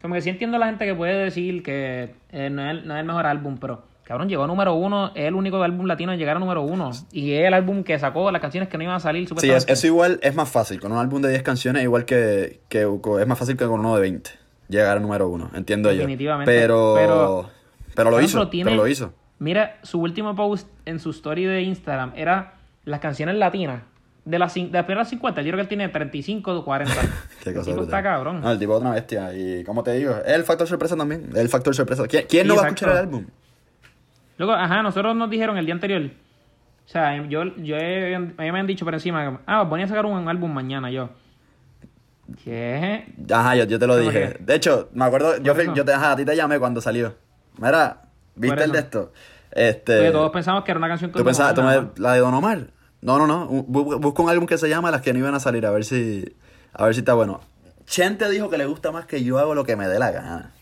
[0.00, 2.94] Como que sí entiendo a la gente que puede decir que eh, no, es, no
[2.94, 6.12] es el mejor álbum, pero cabrón, llegó a número uno, es el único álbum latino
[6.12, 6.90] en llegar a número uno.
[7.12, 9.68] Y es el álbum que sacó las canciones que no iban a salir Sí, es,
[9.68, 10.80] eso igual es más fácil.
[10.80, 12.82] Con un álbum de 10 canciones, igual que, que
[13.20, 14.30] es más fácil que con uno de 20.
[14.68, 15.98] Llegar al número 1, entiendo yo.
[15.98, 17.50] Definitivamente, Pero, pero-
[17.94, 18.48] pero, lo hizo.
[18.48, 19.12] tiene- Pero lo hizo.
[19.38, 23.82] Mira, su último post en su story de Instagram era las canciones latinas.
[24.24, 26.94] De las, de las primeras 50, yo creo que él tiene 35 o 40.
[27.42, 27.82] Qué el cosa tipo brutal.
[27.84, 28.40] está cabrón.
[28.42, 29.32] No, el tipo es una bestia.
[29.34, 31.28] Y como te digo, es el factor sorpresa también.
[31.32, 32.06] Es el factor sorpresa.
[32.06, 33.24] ¿Quién, quién Sí, no va a escuchar el álbum?
[34.38, 36.02] Luego, ajá, nosotros nos dijeron el día anterior.
[36.86, 39.82] O sea, yo, yo he- a mí me han dicho por encima, que, ah, voy
[39.82, 41.10] a sacar un álbum mañana yo.
[42.44, 43.06] ¿Qué?
[43.32, 44.36] Ajá, yo, yo te lo ¿Cómo dije.
[44.38, 44.44] qué?
[44.44, 47.14] De hecho, me acuerdo, yo, yo te, ajá, a ti te llamé cuando salió.
[47.58, 48.02] Mira,
[48.34, 49.12] ¿viste el de esto?
[49.50, 52.20] Este, Porque todos pensamos que era una canción con ¿Tú pensabas, tú me- la de
[52.20, 52.68] Don Omar?
[53.00, 53.48] No, no, no.
[53.50, 55.70] Bu- bu- Busca un álbum que se llama Las que no iban a salir, a
[55.70, 56.36] ver si,
[56.74, 57.40] a ver si está bueno.
[57.86, 60.52] Chente dijo que le gusta más que yo hago lo que me dé la gana.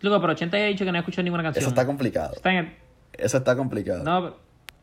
[0.00, 1.62] Loco, pero Chente ha dicho que no ha escuchado ninguna canción.
[1.62, 2.34] Eso está complicado.
[2.36, 2.72] Está en el-
[3.18, 4.04] Eso está complicado.
[4.04, 4.36] No, pero-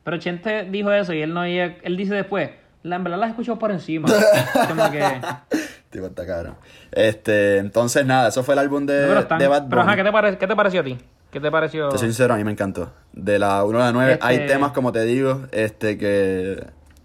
[0.04, 2.50] pero Chente dijo eso y él no había- él dice después,
[2.84, 4.08] la en verdad las escuchó por encima.
[4.68, 5.42] Como que no,
[5.90, 6.56] Tipo, está cabrón.
[6.92, 9.98] Este, entonces nada, eso fue el álbum de, están- de Bad pero ajá, Bunny.
[10.02, 10.98] ¿qué te, pare- ¿qué te pareció a ti?
[11.32, 11.90] ¿Qué te pareció?
[11.90, 12.92] Te soy sincero, a mí me encantó.
[13.14, 16.64] De la 1 a la 9 hay Este- temas, como te digo, este que,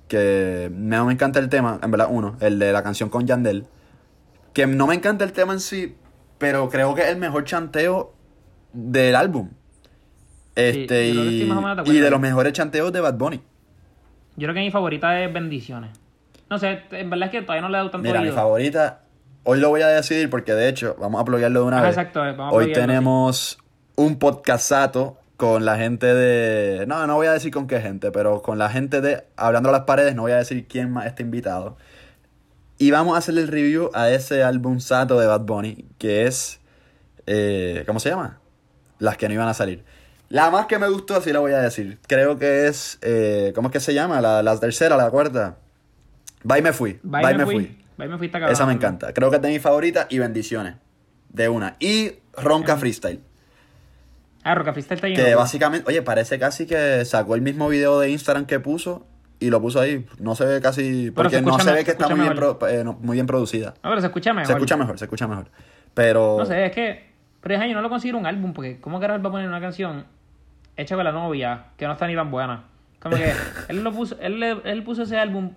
[0.08, 3.66] que no me encanta el tema, en verdad, uno, el de la canción con Yandel.
[4.54, 5.96] Que no me encanta el tema en sí,
[6.38, 8.12] pero creo que es el mejor chanteo
[8.72, 9.50] del álbum.
[10.60, 11.84] Este, y, de y acuerdo.
[11.84, 13.36] de los mejores chanteos de Bad Bunny.
[14.36, 15.90] Yo creo que mi favorita es Bendiciones.
[16.50, 18.36] No sé, en verdad es que todavía no le he dado tanto Mira, mi oído.
[18.36, 19.00] favorita,
[19.44, 21.96] hoy lo voy a decidir porque de hecho, vamos a pluguearlo de una Ajá, vez.
[21.96, 23.58] exacto, vamos hoy tenemos
[23.96, 26.86] un podcastazo con la gente de.
[26.86, 29.72] No, no voy a decir con qué gente, pero con la gente de Hablando a
[29.72, 31.76] las Paredes, no voy a decir quién más está invitado.
[32.78, 36.60] Y vamos a hacerle el review a ese álbum sato de Bad Bunny, que es.
[37.26, 38.38] eh, ¿Cómo se llama?
[38.98, 39.84] Las que no iban a salir.
[40.30, 41.98] La más que me gustó, así la voy a decir.
[42.06, 42.98] Creo que es.
[43.02, 44.20] eh, ¿Cómo es que se llama?
[44.20, 45.56] La, la tercera, la cuarta.
[46.44, 46.98] Bye me fui.
[47.02, 47.54] Bye, Bye, me, fui.
[47.54, 47.84] fui.
[47.96, 48.30] Bye me fui.
[48.50, 49.12] Esa me encanta.
[49.14, 50.74] Creo que es de mi favorita y bendiciones.
[51.30, 51.76] De una.
[51.80, 53.20] Y Ronca Freestyle.
[54.44, 55.24] Ah, Roca Freestyle está lleno.
[55.24, 59.06] Que básicamente, oye, parece casi que sacó el mismo video de Instagram que puso
[59.40, 60.06] y lo puso ahí.
[60.20, 61.10] No se ve casi.
[61.10, 63.74] Porque no se ve se que está muy bien, pro- eh, no, muy bien producida.
[63.82, 64.46] No, pero se escucha mejor.
[64.46, 65.50] Se escucha mejor, se escucha mejor.
[65.94, 66.36] Pero.
[66.38, 67.08] No sé, es que.
[67.40, 69.60] Pero es yo no lo considero un álbum, porque ¿cómo carajo va a poner una
[69.60, 70.06] canción
[70.78, 72.64] hecha con la novia que no está ni tan buena?
[73.00, 73.32] Como que
[73.68, 75.52] él lo puso, él, le- él puso ese álbum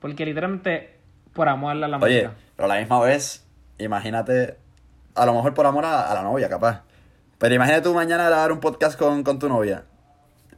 [0.00, 0.98] porque literalmente
[1.32, 2.32] por amor a la Oye, música.
[2.56, 3.46] pero a la misma vez,
[3.78, 4.56] imagínate.
[5.14, 6.82] A lo mejor por amor a, a la novia, capaz.
[7.38, 9.84] Pero imagínate tú mañana grabar un podcast con, con tu novia.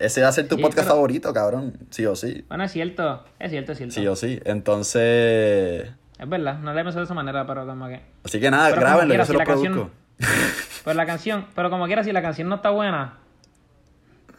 [0.01, 1.77] Ese va a ser tu Sí, podcast pero- favorito, cabrón.
[1.91, 2.45] Sí o sí.
[2.49, 3.95] Bueno, es cierto, es cierto, es cierto.
[3.95, 4.41] Sí o sí.
[4.45, 5.91] Entonces.
[6.19, 8.01] Es verdad, no le pensé de esa manera, pero como que.
[8.25, 9.95] Así que nada, Pero grábenlo, quiera, yo se si lo la canción- produzco.
[10.85, 13.19] Pues la canción, pero como quiera, si la canción no está buena,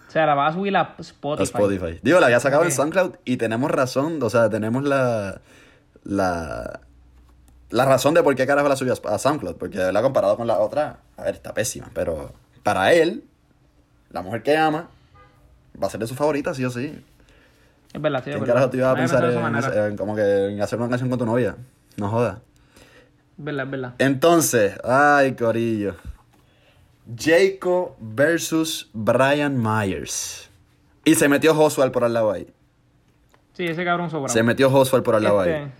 [0.10, 1.42] o sea, la vas a subir a Spotify.
[1.42, 2.00] A Spotify.
[2.02, 2.74] Digo, la había sacado en Ok.
[2.74, 5.40] SoundCloud y tenemos razón, o sea, tenemos la.
[6.04, 6.80] La.
[7.70, 10.58] La razón de por qué carajo la subió a SoundCloud, porque la comparado con la
[10.58, 13.24] otra, a ver, está pésima, pero para él,
[14.10, 14.90] la mujer que ama,
[15.82, 17.06] va a ser de su favorita, sí o sí.
[17.94, 20.80] Es verdad, de ¿Quién carajo te iba a pensar en, en como que en hacer
[20.80, 21.56] una canción con tu novia?
[21.98, 22.40] No jodas.
[23.38, 23.94] Es verdad, es verdad.
[24.00, 25.96] Entonces, ay, Corillo.
[27.18, 30.50] Jacob versus Brian Myers.
[31.06, 32.48] Y se metió Josual por al lado ahí.
[33.54, 34.34] Sí, ese cabrón sobrado.
[34.34, 35.50] Se metió Josual por al lado ahí.
[35.50, 35.72] Este-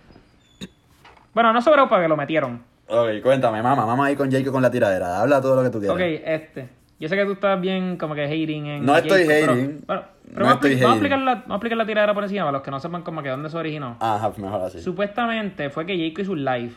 [1.32, 2.62] Bueno, no sobrado para que lo metieron.
[2.88, 5.20] Ok, cuéntame, mamá, mamá ahí con Jacob con la tiradera.
[5.20, 5.94] Habla todo lo que tú quieras.
[5.96, 6.68] Ok, este.
[6.98, 8.84] Yo sé que tú estás bien como que hating en.
[8.84, 9.84] No estoy Jacob, pero- hating.
[9.86, 10.92] Pero, pero No estoy vamos a hating.
[10.96, 13.22] explicar la, vamos a explicar la tiradera por encima para los que no sepan como
[13.22, 13.96] que dónde se originó.
[14.00, 14.80] Ajá, mejor así.
[14.82, 16.72] Supuestamente fue que Jacob hizo un live.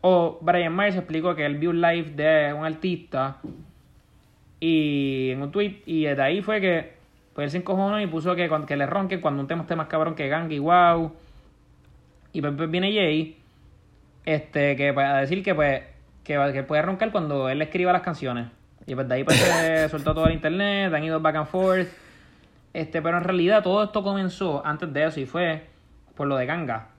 [0.00, 3.36] O Brian Myers explicó que él vio un live de un artista.
[4.64, 5.82] Y en un tweet.
[5.86, 6.92] Y de ahí fue que.
[7.34, 9.88] Pues él se encojonó y puso que, que le ronquen cuando un tema esté más
[9.88, 11.12] cabrón que Gang y Wow.
[12.32, 13.36] Y pues, pues viene Jay.
[14.24, 15.82] Este, que para decir que pues.
[16.22, 18.50] Que, que puede roncar cuando él escriba las canciones.
[18.86, 20.94] Y pues de ahí pues se soltó todo el internet.
[20.94, 21.88] Han ido back and forth.
[22.72, 25.66] Este, pero en realidad todo esto comenzó antes de eso y fue
[26.14, 26.90] por lo de Ganga.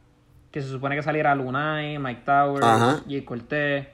[0.51, 3.05] Que se supone que saliera Lunay, Mike Towers.
[3.07, 3.87] Jay Cortez.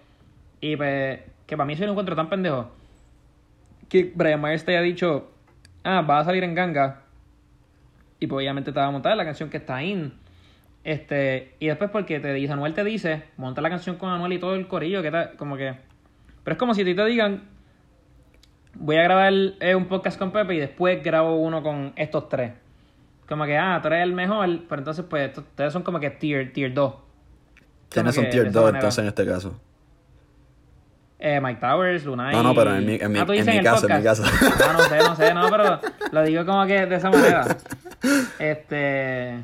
[0.60, 2.79] Y pues, que para mí eso yo lo encuentro tan pendejo.
[3.90, 5.30] Que Brian Myers te haya dicho,
[5.84, 7.02] ah, va a salir en Ganga.
[8.20, 10.14] Y pues obviamente te va a montar la canción que está in.
[10.84, 14.40] Este, y después porque te dice, Anuel te dice, monta la canción con Anuel y
[14.40, 15.76] todo el corillo, que tal, como que.
[16.44, 17.44] Pero es como si a ti te digan,
[18.76, 22.54] voy a grabar eh, un podcast con Pepe y después grabo uno con estos tres.
[23.28, 26.10] Como que, ah, tú eres el mejor, pero entonces pues estos ustedes son como que
[26.10, 26.94] tier, tier 2.
[27.90, 28.80] ¿Quiénes son que tier de esa 2 manera.
[28.80, 29.60] entonces en este caso?
[31.22, 32.34] Eh, Mike Towers, Lunay.
[32.34, 34.24] No, no, pero en mi- en mi- Ah, en mi caso, en mi podcast.
[34.24, 34.24] caso.
[34.70, 35.80] Ah, no sé, no sé, no, pero
[36.12, 37.46] lo digo como que de esa manera.
[38.40, 39.44] Este.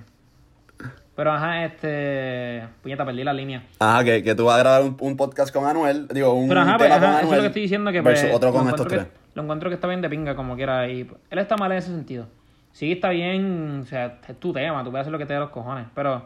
[1.15, 2.63] Pero ajá, este.
[2.81, 3.63] Puñeta, perdí la línea.
[3.79, 6.61] Ajá, que, que tú vas a grabar un, un podcast con Anuel, digo, un Pero
[6.61, 8.67] ajá, pues, tema con ajá, eso es lo que estoy diciendo que pues, otro con
[8.67, 9.03] estos encuentro tres.
[9.07, 11.71] que- lo encuentro que está bien de pinga como quiera y pues, él está mal
[11.71, 12.27] en ese sentido.
[12.71, 15.39] Sí está bien, o sea, es tu tema, tú puedes hacer lo que te dé
[15.39, 16.25] los cojones, pero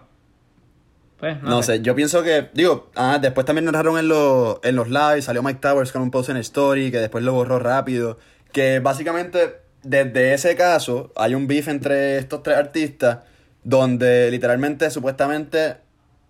[1.20, 1.78] pues no, No sé.
[1.78, 5.44] sé, yo pienso que, digo, ah, después también narraron en, los en los lives, salió
[5.44, 8.18] Mike Towers con un post en Story, que después lo borró rápido,
[8.54, 13.20] que básicamente desde ese caso hay un beef entre estos tres artistas,
[13.64, 15.78] donde literalmente, supuestamente,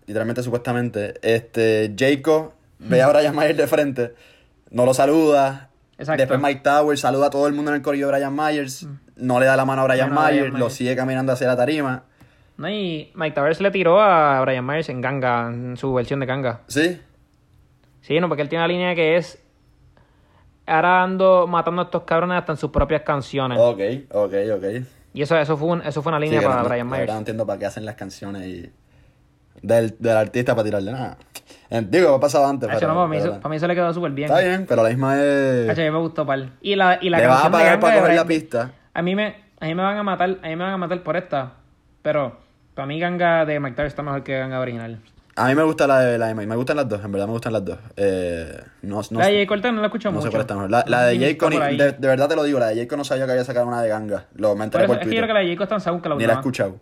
[0.06, 4.14] literalmente supuestamente, este, Jacob ve a Brian Myers de frente,
[4.70, 5.68] no lo saluda.
[5.98, 6.20] Exacto.
[6.20, 9.38] Después Mike Towers saluda a todo el mundo en el corrillo de Brian Myers, no
[9.38, 12.04] le da la mano a Brian Brian Myers, lo sigue caminando hacia la tarima.
[12.60, 16.26] No, y Mike Towers le tiró a Brian Myers en Ganga, en su versión de
[16.26, 16.60] Ganga.
[16.66, 17.00] ¿Sí?
[18.02, 19.42] Sí, no, porque él tiene una línea que es.
[20.66, 23.58] Ahora ando matando a estos cabrones hasta en sus propias canciones.
[23.58, 24.64] Ok, ok, ok.
[25.14, 27.10] Y eso, eso, fue un- eso fue una línea para no- Brian Myers.
[27.10, 28.70] no entiendo para qué hacen las canciones y
[29.62, 31.16] del, del artista para tirarle nada.
[31.88, 33.92] Digo, ha pasado antes, pero, no, para, mí pero- eso, para mí eso le quedó
[33.94, 34.28] súper bien.
[34.30, 35.68] Está bien, pero la misma es...
[35.70, 36.52] Hacho, a mí me gustó pal.
[36.60, 38.72] Y la, y la Le vas a de pagar para coger la pista.
[38.92, 41.02] A mí me, a mí me van a matar, a mí me van a matar
[41.02, 41.54] por esta.
[42.02, 42.36] Pero
[42.80, 44.98] para mí Ganga de Mike está mejor que Ganga original.
[45.36, 47.26] A mí me gusta la de la de Mike, me gustan las dos, en verdad
[47.26, 47.78] me gustan las dos.
[47.96, 50.26] Eh, no, no, la de Jay Cortez no la escucho no mucho.
[50.26, 50.70] sé cuál está mejor.
[50.70, 52.96] La, la de está Jayco, por de, de verdad te lo digo, la de Jayco
[52.96, 54.24] no sabía que había sacado una de ganga.
[54.34, 55.76] Lo me Por enteré eso, por es que yo creo que la de Jay Cortez
[55.76, 56.80] está según que la Ni la he escuchado.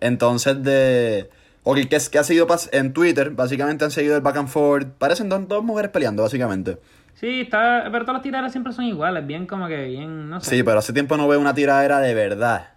[0.00, 1.30] Entonces de...
[1.62, 3.30] Ok, ¿qué, es- qué ha pas- en Twitter?
[3.30, 4.88] Básicamente han seguido el back and forth.
[4.98, 6.78] Parecen dos, dos mujeres peleando, básicamente.
[7.14, 10.50] Sí, está, pero todas las tiradas siempre son iguales, bien como que bien, no sé.
[10.50, 12.68] Sí, pero hace tiempo no veo una tiradera de verdad.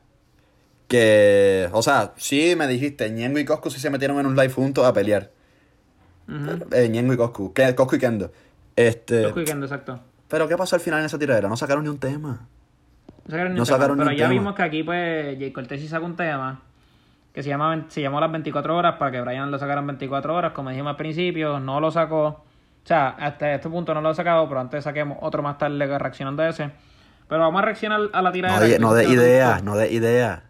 [0.90, 4.50] Que, o sea, sí me dijiste, Ñengo y Coscu sí se metieron en un live
[4.52, 5.30] juntos a pelear.
[6.28, 6.66] Ujú.
[6.76, 8.32] Eh, Ñengo y Coscu, Coscu y Kendo.
[8.76, 10.00] Este, Los Weekend, exacto.
[10.28, 11.48] pero ¿qué pasó al final en esa tiradera?
[11.48, 12.48] No sacaron ni un tema.
[13.26, 14.30] No sacaron ni No un tema, ni pero un ya tema.
[14.30, 16.62] vimos que aquí pues Jay Cortez sí sacó un tema
[17.34, 20.36] que se llama se llamó las 24 horas para que Brian lo sacara en 24
[20.36, 22.26] horas, como dijimos al principio, no lo sacó.
[22.26, 22.44] O
[22.86, 26.42] sea, hasta este punto no lo ha sacado, pero antes saquemos otro más tarde reaccionando
[26.42, 26.72] a ese.
[27.28, 28.60] Pero vamos a reaccionar a la No tiradera.
[28.66, 30.44] de, que no de idea, no de idea.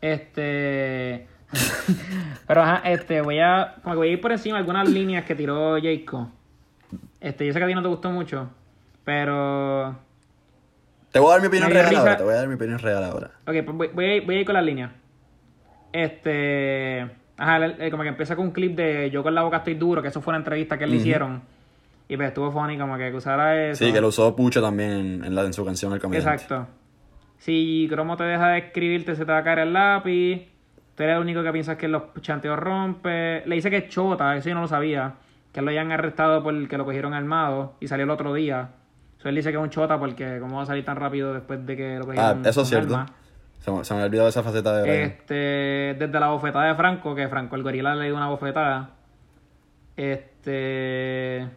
[0.00, 1.26] Este.
[2.46, 3.76] Pero ajá, este, voy a.
[3.82, 6.30] Como que voy a ir por encima algunas líneas que tiró Jayco.
[7.20, 8.48] Este, yo sé que a ti no te gustó mucho.
[9.04, 9.96] Pero.
[11.10, 12.78] Te voy a dar mi opinión real risa- ahora, te voy a dar mi opinión
[12.78, 13.30] real ahora.
[13.46, 14.90] Ok, pues voy, voy a, ir- voy a ir con las líneas.
[15.92, 17.08] Este.
[17.36, 20.08] Ajá, como que empieza con un clip de Yo con la boca estoy duro, que
[20.08, 21.40] eso fue una entrevista que le hicieron.
[22.08, 23.84] Y pues estuvo funny, como que usara eso.
[23.84, 26.30] Sí, que lo usó Pucho también en, la, en su canción El Comediante.
[26.32, 26.66] Exacto.
[27.38, 30.48] Si Cromo te deja de escribirte, se te va a caer el lápiz.
[30.94, 33.42] Tú eres el único que piensas que los chanteos rompe.
[33.46, 35.14] Le dice que es chota, eso yo no lo sabía.
[35.52, 38.70] Que lo hayan arrestado porque lo cogieron armado y salió el otro día.
[39.18, 41.64] So, él dice que es un chota porque cómo va a salir tan rápido después
[41.64, 42.94] de que lo Ah, cogieron eso es cierto.
[42.96, 43.06] arma.
[43.60, 45.00] Se, me- se me olvidó esa faceta de Brian.
[45.02, 45.34] Este,
[45.98, 48.90] desde la bofetada de Franco, que Franco el gorila le dio una bofetada.
[49.96, 51.48] Este,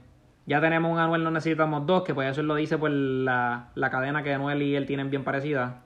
[0.46, 3.90] ya tenemos un Anuel, no necesitamos dos, que pues eso lo dice por la, la
[3.90, 5.82] cadena que Anuel y él tienen bien parecida.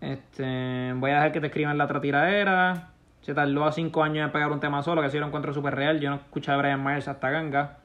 [0.00, 2.90] Este, voy a dejar que te escriban la otra tiradera.
[3.20, 5.76] Se tardó a cinco años en pegar un tema solo, que yo lo encuentro súper
[5.76, 6.00] real.
[6.00, 7.78] Yo no escuché a Brian Myers hasta ganga.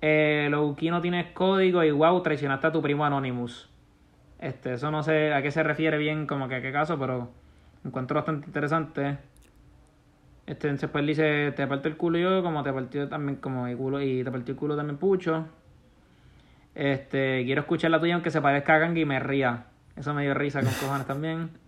[0.00, 3.70] Eh, Lowkey no tienes código y wow, traicionaste a tu primo Anonymous.
[4.38, 7.30] Este, eso no sé a qué se refiere bien, como que a qué caso, pero
[7.84, 9.18] encuentro bastante interesante.
[10.46, 13.76] Este, después él dice, te parto el culo yo, como te partió también, como el
[13.76, 15.46] culo, y te partió el culo también Pucho.
[16.74, 19.66] Este, quiero escuchar la tuya aunque se parezca a y me ría.
[19.96, 21.50] Eso me dio risa con cojones también.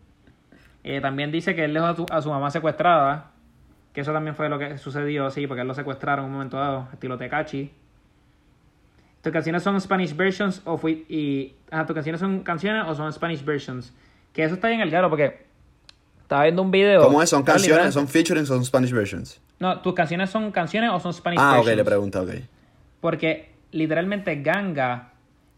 [0.89, 3.33] Eh, también dice que él dejó a, su- a su mamá secuestrada.
[3.93, 6.59] Que eso también fue lo que sucedió, sí, porque él lo secuestraron en un momento
[6.59, 7.73] dado, estilo Tecachi.
[9.21, 13.13] ¿Tus canciones son Spanish versions o fui, y ajá, tus canciones son canciones o son
[13.13, 13.93] Spanish versions?
[14.33, 15.46] Que eso está bien el garo porque
[16.27, 17.03] estaba viendo un video.
[17.05, 17.31] ¿Cómo es?
[17.31, 17.95] ¿Son canciones?
[17.95, 18.45] ¿Son featuring?
[18.47, 19.41] ¿Son Spanish versions?
[19.61, 21.77] No, tus canciones son canciones o son Spanish Ah, ok, versions.
[21.77, 22.31] le pregunta, ok.
[23.01, 25.13] Porque literalmente Ganga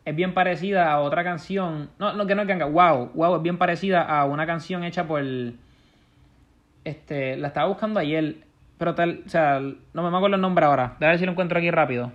[0.04, 1.88] es bien parecida a otra canción.
[1.98, 2.66] No, no, que no es Ganga.
[2.66, 3.12] Wow.
[3.14, 5.22] Wow es bien parecida a una canción hecha por.
[6.84, 7.36] Este.
[7.38, 8.36] La estaba buscando ayer.
[8.76, 9.22] Pero tal.
[9.26, 10.96] O sea, no me acuerdo el nombre ahora.
[11.00, 12.12] Déjame ver si lo encuentro aquí rápido.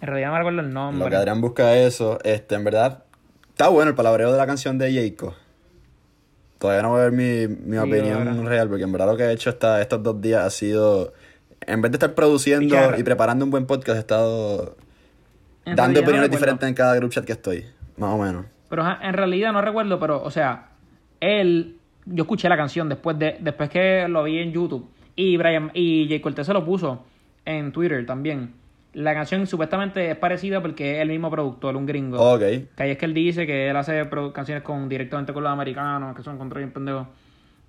[0.00, 1.16] En realidad no me acuerdo el Lo que nombre.
[1.16, 3.04] Adrián busca eso, este, en verdad,
[3.56, 5.34] está bueno el palabreo de la canción de Jayco.
[6.58, 8.42] Todavía no voy a ver mi, mi Sí, opinión ahora.
[8.50, 11.14] real, porque en verdad lo que he hecho estos dos días ha sido,
[11.62, 14.76] en vez de estar produciendo Y preparando un buen podcast, he estado
[15.64, 17.64] En dando no opiniones diferentes en cada group chat que estoy,
[17.96, 18.44] más o menos.
[18.68, 20.68] Pero en realidad no recuerdo, pero, o sea,
[21.20, 24.86] él, yo escuché la canción después de, después que lo vi en YouTube.
[25.14, 27.06] Y Brian, y Jay Cortez se lo puso
[27.46, 28.52] en Twitter también.
[28.96, 32.18] La canción supuestamente es parecida porque es el mismo productor, un gringo.
[32.18, 35.52] Ok, Que ahí es que él dice que él hace canciones con directamente con los
[35.52, 37.06] americanos, que son contra bien pendejos.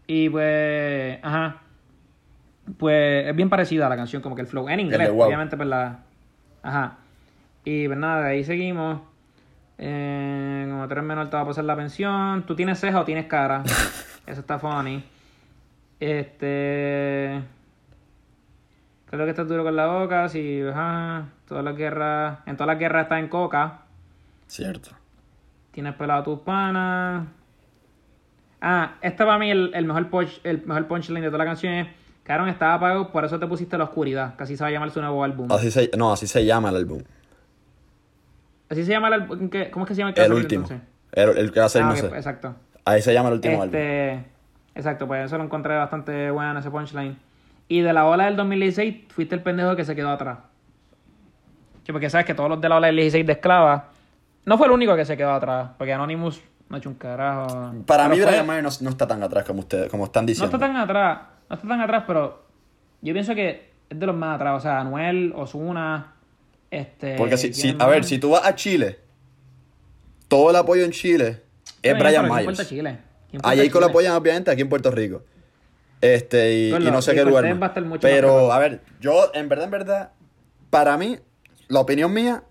[0.08, 1.58] Y pues, ajá.
[2.78, 4.70] Pues es bien parecida a la canción, como que el flow.
[4.70, 5.26] En inglés, Wow.
[5.28, 6.00] obviamente, pues la.
[6.64, 6.98] Ajá.
[7.66, 9.02] Y pues nada, de ahí seguimos.
[9.78, 12.44] Eh, como tres menor te va a pasar la pensión.
[12.48, 13.64] ¿Tú tienes ceja o tienes cara?
[14.26, 15.04] Eso está funny.
[16.00, 17.42] Este.
[19.10, 20.28] Creo que estás duro con la boca.
[20.30, 21.26] Si, ajá.
[21.48, 22.40] Todas las guerras.
[22.46, 23.82] En todas las guerras está en coca.
[24.48, 24.92] cierto.
[25.72, 27.28] Tienes pelado a tus panas.
[28.62, 31.74] Ah, este para mí el, el mejor punch, el mejor punchline de toda la canción
[31.74, 31.88] es
[32.24, 34.90] Cabrón, estaba apagado, por eso te pusiste la oscuridad, que así se va a llamar
[34.92, 35.48] su nuevo álbum.
[35.52, 37.02] Así se, no, así se llama el álbum.
[38.70, 39.50] Así se llama el álbum.
[39.50, 40.64] ¿qué- ¿Cómo es que se llama que El a salir, último.
[40.64, 40.88] entonces?
[41.14, 42.08] El, el que va a ser, Ah, no sé.
[42.08, 42.56] exacto.
[42.84, 43.76] Ahí se llama el último álbum.
[43.76, 44.26] Este,
[44.76, 47.18] exacto, pues eso lo encontré bastante bueno en ese punchline.
[47.68, 50.40] Y de la ola del 2016, fuiste el pendejo que se quedó atrás.
[51.86, 53.90] Sí, porque sabes que todos los de la ola del 16 de esclava,
[54.46, 57.74] no fue el único que se quedó atrás, porque Anonymous no ha hecho un carajo.
[57.86, 60.24] Para Pero mí, fue- Brian Mayer no, no está tan atrás como ustedes, como están
[60.26, 60.56] No diciendo.
[60.56, 62.46] está tan atrás, no está tan atrás, pero
[63.02, 64.58] yo pienso que es de los más atrás.
[64.58, 66.14] O sea, Anuel, Osuna,
[66.72, 67.16] este.
[67.18, 69.00] Porque si, si- ¿quién a ver, si tú vas a Chile,
[70.28, 71.42] todo el apoyo en Chile
[71.82, 72.68] es Bueno, Brian pero ¿quién Myers.
[72.70, 72.98] Chile?
[73.30, 75.24] ¿Quién A importa Jayco lo apoyan obviamente aquí en Puerto Rico.
[76.02, 77.44] Este, y, no sé qué lugar.
[77.56, 77.76] Más.
[77.84, 80.12] más Pero, a ver, yo, en verdad, en verdad,
[80.70, 81.18] para mí,
[81.68, 82.44] la opinión mía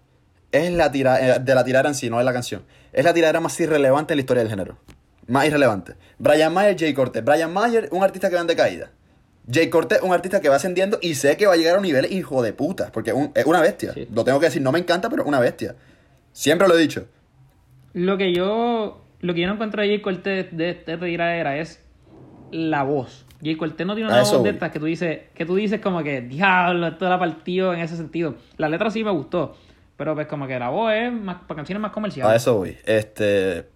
[0.52, 2.64] es la tira, eh, de la tiradera en sí, no de la canción.
[2.92, 4.78] Es la tiradera más irrelevante en la historia del género.
[5.28, 5.94] Más irrelevante.
[6.18, 7.24] Brian Mayer, Jay Cortez.
[7.24, 8.90] Brian Mayer, un artista que va en decaída.
[9.52, 11.84] Jay Cortez, un artista que va ascendiendo y sé que va a llegar a un
[11.84, 12.90] nivel hijo de puta.
[12.92, 13.92] Porque un- es una bestia.
[13.92, 14.08] Sí.
[14.12, 15.74] Lo tengo que decir, no me encanta, pero una bestia.
[16.32, 17.06] Siempre lo he dicho.
[17.92, 21.80] Lo que yo lo que yo no encuentro de Jay Cortez de esta tiradera es
[22.50, 23.25] la voz.
[23.42, 26.02] Jay Cortez no tiene una voz de estas que tú dices, que tú dices como
[26.02, 28.34] que, diablo, esto la partido en ese sentido.
[28.56, 29.54] La letra sí me gustó,
[29.96, 32.32] pero pues como que la voz es más, para canciones más comerciales.
[32.32, 32.76] A eso voy.
[32.84, 33.68] Este.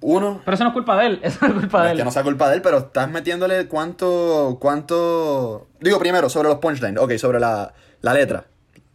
[0.00, 1.92] Uno, Pero eso no es culpa de él, eso no es culpa No de es
[1.92, 1.98] él.
[1.98, 5.68] que no sea culpa de él, pero estás metiéndole cuánto, cuánto...
[5.80, 7.00] Digo, primero, sobre los punchlines.
[7.02, 8.44] Ok, sobre la, la letra.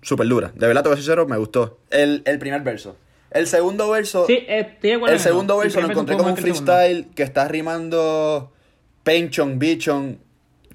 [0.03, 0.51] Súper dura.
[0.53, 1.79] De verdad, te voy a ser sincero, me gustó.
[1.89, 2.95] El, el primer verso.
[3.31, 4.25] El segundo verso...
[4.27, 7.07] Sí, eh, estoy de acuerdo el segundo El verso lo encontré como un el freestyle
[7.15, 8.51] que está rimando
[9.09, 10.19] penchon, bichon,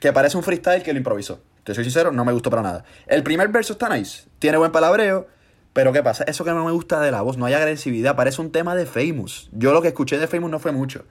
[0.01, 1.41] que parece un freestyle que lo improvisó.
[1.63, 2.85] Te soy sincero, no me gustó para nada.
[3.07, 5.29] El primer verso está nice, tiene buen palabreo,
[5.73, 6.25] pero ¿qué pasa?
[6.25, 8.87] Eso que no me gusta de la voz, no hay agresividad, parece un tema de
[8.87, 9.51] Famous.
[9.53, 11.05] Yo lo que escuché de Famous no fue mucho.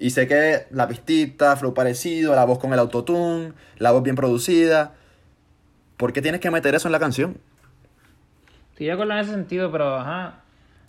[0.00, 4.16] Y sé que la pistita, flow parecido, la voz con el autotune, la voz bien
[4.16, 4.94] producida.
[5.96, 7.38] ¿Por qué tienes que meter eso en la canción?
[8.72, 10.42] Estoy de acuerdo en ese sentido, pero ajá.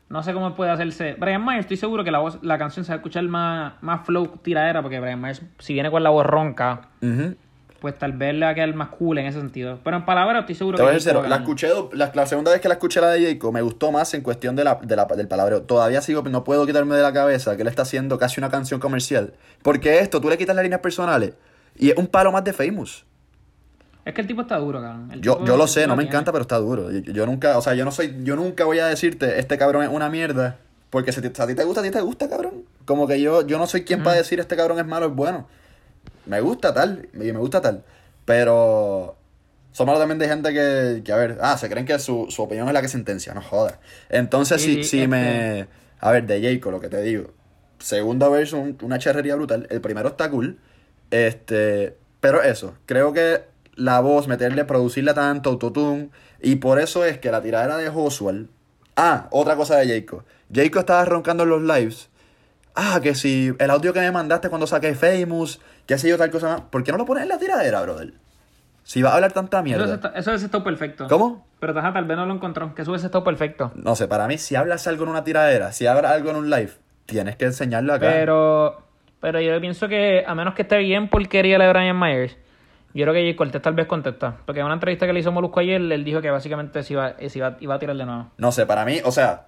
[0.09, 1.15] No sé cómo puede hacerse.
[1.19, 4.05] Brian Myers, estoy seguro que la voz, la canción se va a escuchar más, más
[4.05, 6.89] flow tiradera, porque Brian Myers, si viene con la voz ronca,
[7.81, 9.79] pues tal vez le va a quedar más cool en ese sentido.
[9.83, 12.51] Pero en palabras estoy seguro Te voy a que ser la escuché, la, la segunda
[12.51, 14.95] vez que la escuché la de Jayco me gustó más en cuestión de la, de
[14.95, 15.63] la- del palabreo.
[15.63, 18.79] Todavía sigo, no puedo quitarme de la cabeza que él está haciendo casi una canción
[18.79, 19.33] comercial.
[19.63, 21.33] Porque esto, tú le quitas las líneas personales
[21.75, 23.05] y es un palo más de Famous.
[24.05, 25.09] Es que el tipo está duro, cabrón.
[25.11, 26.11] El Yo, yo lo sé, no me tiene.
[26.15, 26.91] encanta, pero está duro.
[26.91, 29.83] Yo, yo nunca, o sea, yo no soy, yo nunca voy a decirte, este cabrón
[29.83, 30.57] es una mierda.
[30.91, 32.63] Porque si te- a ti te gusta, a ti te gusta, cabrón.
[32.85, 35.47] Como que yo, yo no soy quien para decir este cabrón es malo, es bueno.
[36.27, 37.83] Me gusta tal, y me gusta tal.
[38.25, 39.15] Pero
[39.71, 42.43] somos malos también de gente que, que, a ver, ah, se creen que su, su
[42.43, 43.75] opinión es la que sentencia, no jodas.
[44.09, 45.67] Entonces, Sí, si, sí, si me.
[45.99, 47.31] A ver, de Jayco, lo que te digo.
[47.79, 49.65] Segundo verso, un- una charrería brutal.
[49.71, 50.59] El primero está cool.
[51.11, 51.97] Este.
[52.21, 53.43] Pero eso, creo que
[53.75, 56.09] la voz, meterle, producirla tanto, autotune.
[56.41, 58.49] Y por eso es que la tiradera de Josuel.
[58.95, 60.23] Ah, otra cosa de Jayco.
[60.53, 62.09] Jayco estaba roncando en los lives.
[62.75, 66.29] Ah, que si el audio que me mandaste cuando saqué Famous, qué sé yo, tal
[66.29, 66.61] cosa más.
[66.61, 68.13] ¿Por qué no lo pones en la tiradera, brother?
[68.83, 69.95] Si va a hablar tanta mierda.
[70.15, 71.07] eso hubiese estado perfecto.
[71.07, 71.47] ¿Cómo?
[71.59, 72.75] Pero ajá, tal vez no lo encontró.
[72.75, 73.71] Que eso hubiese estado perfecto.
[73.75, 76.49] No sé, para mí, si hablas algo en una tiradera, si hablas algo en un
[76.49, 76.71] live,
[77.05, 78.07] tienes que enseñarlo acá.
[78.11, 78.83] Pero,
[79.21, 82.37] pero yo pienso que, a menos que esté bien porquería la de Brian Myers,
[82.99, 84.37] yo creo que Jay Cortez tal vez contesta.
[84.45, 87.15] Porque en una entrevista que le hizo Molusco ayer, él dijo que básicamente se iba,
[87.17, 88.31] se iba, iba a tirar de nuevo.
[88.37, 89.47] No sé, para mí, o sea,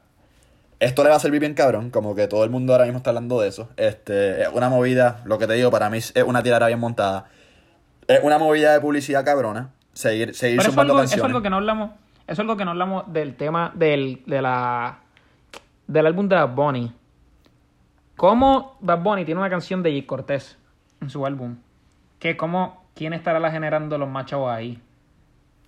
[0.80, 3.10] esto le va a servir bien cabrón, como que todo el mundo ahora mismo está
[3.10, 3.70] hablando de eso.
[3.78, 7.26] Este, es una movida, lo que te digo, para mí es una tiradera bien montada.
[8.08, 9.72] Es una movida de publicidad cabrona.
[9.94, 11.30] Seguir, seguir Pero eso sumando algo, eso es canciones.
[11.32, 11.92] algo que no hablamos.
[12.28, 15.00] Eso es algo que no hablamos del tema del, de la,
[15.88, 16.94] del álbum de Bad Bunny.
[18.16, 20.58] ¿Cómo Bad Bunny tiene una canción de Jay Cortez
[21.02, 21.58] en su álbum?
[22.20, 24.82] Que cómo, ¿Quién estará la generando los machos ahí?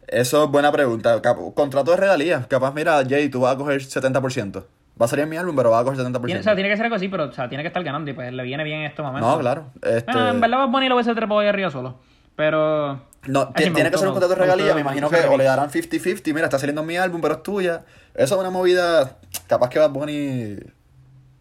[0.08, 1.22] Eso es buena pregunta.
[1.54, 2.48] Contrato de regalías.
[2.48, 4.64] Capaz, mira, Jay, tú vas a coger 70%.
[5.00, 6.26] Va a salir en mi álbum, pero vas a coger 70%.
[6.26, 8.10] Tiene, o sea, tiene que ser algo así, pero o sea, tiene que estar ganando
[8.10, 9.32] y pues le viene bien en estos momentos.
[9.32, 9.66] no, claro.
[9.82, 10.12] Este...
[10.12, 12.00] Bueno, en verdad Bad Bunny lo hubiese trepado ahí arriba solo.
[12.36, 13.00] Pero...
[13.28, 14.74] No, tiene que ser un contrato de gustó, regalía.
[14.74, 16.34] me imagino que o le darán 50-50.
[16.34, 17.84] Mira, está saliendo en mi álbum, pero es tuya.
[18.16, 19.18] Eso es una movida.
[19.46, 20.58] Capaz que Bad Bunny.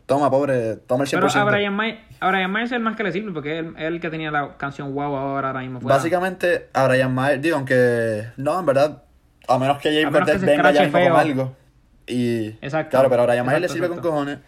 [0.08, 0.76] Toma, pobre.
[0.76, 1.20] Toma el 100%.
[1.20, 3.66] Pero a Brian, May, a Brian Myers es el más que le sirve porque es
[3.76, 5.80] el, que tenía la canción Wow ahora, ahora mismo.
[5.82, 5.96] fuera.
[5.98, 8.24] Básicamente, a Brian Mayer, digo, aunque.
[8.38, 9.02] No, en verdad.
[9.46, 11.56] A menos que Cortez se venga ya mismo con algo.
[12.06, 12.46] Y.
[12.62, 12.90] Exacto.
[12.92, 14.38] Claro, pero a Brian Mayer le Exacto, sirve con cojones.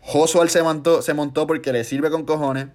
[0.00, 2.68] Josuel se montó, se montó porque le sirve con cojones.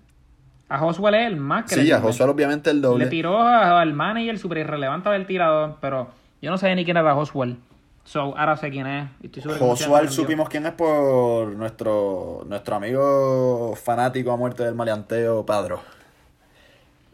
[0.70, 2.00] A Josuel es el más que le Sí, a.
[2.02, 3.06] Josuel obviamente el Le doble.
[3.08, 6.10] tiró a- al manager súper irrelevante del tirador, pero
[6.42, 7.58] yo no sabía ni quién era Josuel.
[8.06, 9.10] So, ahora sé quién es.
[9.24, 15.82] Estoy Josual supimos quién es por nuestro, nuestro amigo fanático a muerte del maleanteo, Padro.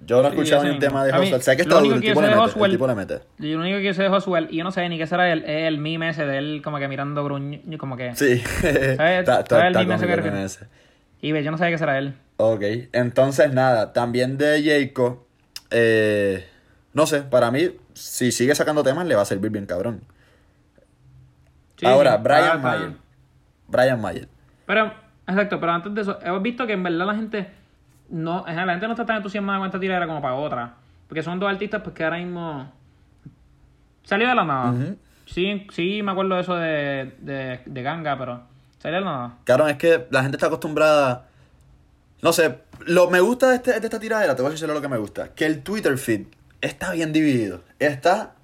[0.06, 1.42] Yo no he Sí, escuchado ni un tema de Josual.
[1.44, 2.44] Sé que está duro, el tipo sé le mete.
[2.44, 3.20] El Josuel- tipo le mete.
[3.38, 5.44] Lo único que yo sé de Josuel, y yo no sé ni qué será él,
[5.46, 8.14] es el meme ese de él como que mirando gruño, como que...
[8.16, 8.40] Sí.
[8.98, 10.44] ¿Sabes el está meme ese que cómico el meme refiere?
[10.44, 10.66] ese.
[11.22, 12.16] Y ve, yo no sabía qué será él.
[12.38, 12.64] Ok,
[12.94, 15.26] entonces nada, también de Jayco,
[15.70, 16.48] eh,
[16.94, 20.02] no sé, para mí, si sigue sacando temas, le va a servir bien cabrón.
[21.82, 22.92] Sí, Ahora, sí, Brian ah, Mayer.
[23.68, 24.28] Brian Mayer.
[24.68, 24.94] Pero,
[25.28, 27.50] exacto, pero antes de eso, hemos visto que en verdad la gente
[28.10, 30.74] no, la gente no está tan entusiasmada con esta tiradera como para otra.
[31.08, 32.72] Porque son dos artistas pues que ahora mismo
[34.04, 34.74] salió de la nada.
[35.26, 38.44] Sí, sí me acuerdo de eso de, de, de Ganga, pero
[38.78, 39.38] salió de la nada.
[39.44, 41.26] Cabrón, es que la gente está acostumbrada.
[42.22, 44.80] No sé, lo me gusta de, este- de esta tiradera, te voy a decir lo
[44.82, 45.30] que me gusta.
[45.34, 46.28] Que el Twitter feed
[46.62, 47.64] está bien dividido.
[47.80, 48.36] Está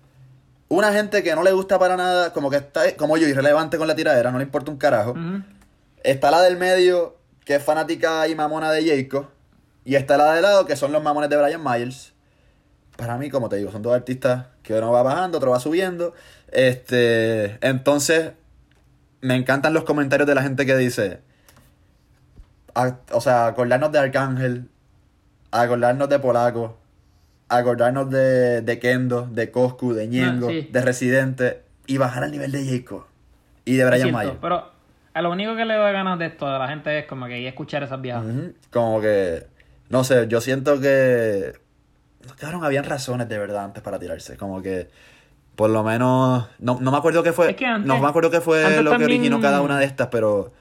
[0.69, 3.87] una gente que no le gusta para nada, como que está, como yo, irrelevante con
[3.87, 5.13] la tiradera, no le importa un carajo.
[6.03, 7.15] Está la del medio,
[7.45, 9.31] que es fanática y mamona de Jayco.
[9.85, 12.13] Y está la de lado, que son los mamones de Brian Myers.
[12.97, 16.13] Para mí, como te digo, son dos artistas que uno va bajando, otro va subiendo.
[16.51, 18.31] Este, entonces,
[19.21, 21.21] me encantan los comentarios de la gente que dice,
[22.75, 24.69] a- o sea, acordarnos de Arcángel,
[25.51, 26.77] acordarnos de Polaco,
[27.49, 30.69] acordarnos de, de Kendo, de Coscu, de Ñengo, Ah, sí.
[30.71, 33.07] de Residente, y bajar al nivel de Jayco
[33.65, 34.33] y de Brian Myers.
[34.41, 34.71] pero
[35.13, 37.39] a lo único que le da ganas de esto a la gente es como que
[37.39, 38.23] ir a escuchar esas viejas.
[38.71, 39.47] Como que,
[39.89, 41.53] no sé, yo siento que,
[42.39, 44.37] cabrón, habían razones de verdad antes para tirarse.
[44.37, 44.89] Como que,
[45.55, 48.29] por lo menos, no, no me acuerdo qué fue, Es que antes- no me acuerdo
[48.29, 50.53] qué fue lo que originó cada una de estas, pero,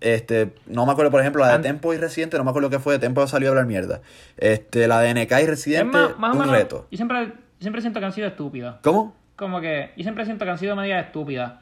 [0.00, 2.78] este, no me acuerdo, por ejemplo, la de Tempo y Residente, no me acuerdo qué
[2.78, 4.00] fue, Tempo salió a hablar mierda.
[4.36, 6.86] Este, la de NK y Es Residente, más, más un menos, reto.
[6.90, 8.76] Yo siempre, siempre siento que han sido estúpidas.
[8.82, 9.14] ¿Cómo?
[9.36, 11.54] Como que, yo siempre siento que han sido medias estúpidas.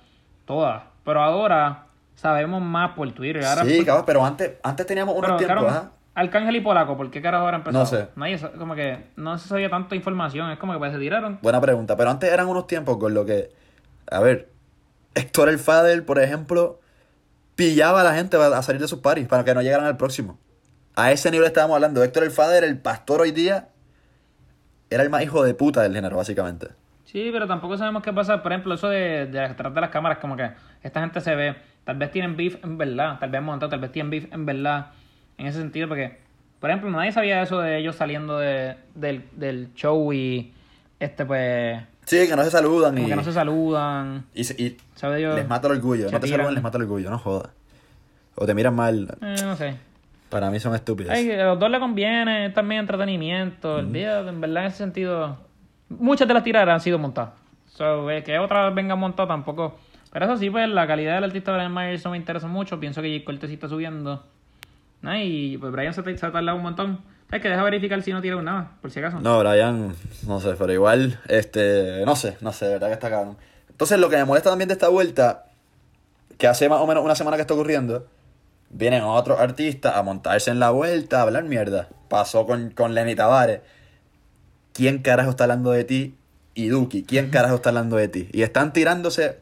[0.44, 0.82] Todas.
[1.04, 3.44] Pero ahora sabemos más por Twitter.
[3.44, 5.90] Ahora, sí, cabrón, pero antes, antes teníamos unos tiempos, ajá.
[6.14, 7.78] Arcángel y Polaco, ¿por qué carajo ahora empezó?
[7.78, 8.08] No sé.
[8.16, 10.50] Nadie, como que no se sabía tanta información.
[10.50, 11.38] Es como que pues, se tiraron.
[11.42, 13.50] Buena pregunta, pero antes eran unos tiempos con lo que,
[14.10, 14.48] a ver,
[15.14, 16.80] Héctor el Fader, por ejemplo,
[17.56, 20.38] pillaba a la gente a salir de sus paris para que no llegaran al próximo.
[20.94, 22.02] A ese nivel estábamos hablando.
[22.04, 23.68] Héctor el Fader, el pastor hoy día,
[24.88, 26.68] era el más hijo de puta del género, básicamente.
[27.04, 28.42] Sí, pero tampoco sabemos qué pasa.
[28.42, 30.50] Por ejemplo, eso de, de detrás de las cámaras, como que
[30.82, 31.56] esta gente se ve.
[31.84, 33.18] Tal vez tienen beef en verdad.
[33.18, 34.92] Tal vez montado, tal vez tienen beef en verdad.
[35.38, 36.18] En ese sentido, porque,
[36.60, 40.52] por ejemplo, nadie sabía eso de ellos saliendo de, del, del show y,
[40.98, 44.26] este, pues, Sí, que no se saludan como y, que no se saludan.
[44.34, 46.10] y Les mata el orgullo.
[46.10, 47.50] No te saludan, les mata el orgullo, no jodas.
[48.34, 49.16] O te miran mal.
[49.22, 49.76] Eh, no sé.
[50.28, 51.12] Para mí son estúpidos.
[51.12, 53.76] Ay, a los dos le conviene, también entretenimiento.
[53.76, 55.38] olvídate, en verdad, en ese sentido.
[55.88, 57.30] Muchas de las tiradas han sido montadas.
[57.68, 59.78] So, eh, que otra vez venga montada tampoco.
[60.12, 62.80] Pero eso sí, pues la calidad del artista Brian Myers no me interesa mucho.
[62.80, 63.24] Pienso que J.
[63.24, 64.24] Cortez sí está subiendo.
[65.02, 67.00] Y pues Brian se, se ha tardado un montón.
[67.30, 69.20] Es que deja verificar si no tira nada, por si acaso.
[69.20, 69.94] No, Brian,
[70.26, 73.36] no sé, pero igual, este, no sé, no sé, de verdad que está cabrón.
[73.76, 75.44] Entonces, lo que me molesta también de esta vuelta,
[76.38, 78.06] que hace más o menos una semana que está ocurriendo,
[78.70, 81.90] vienen otros artistas a montarse en la vuelta, a hablar mierda.
[82.08, 83.60] Pasó con, con Lenny Tavares.
[84.72, 86.14] ¿Quién carajo está hablando de ti?
[86.54, 88.30] Y Duki, ¿quién carajo está hablando de ti?
[88.32, 89.40] Y están tirándose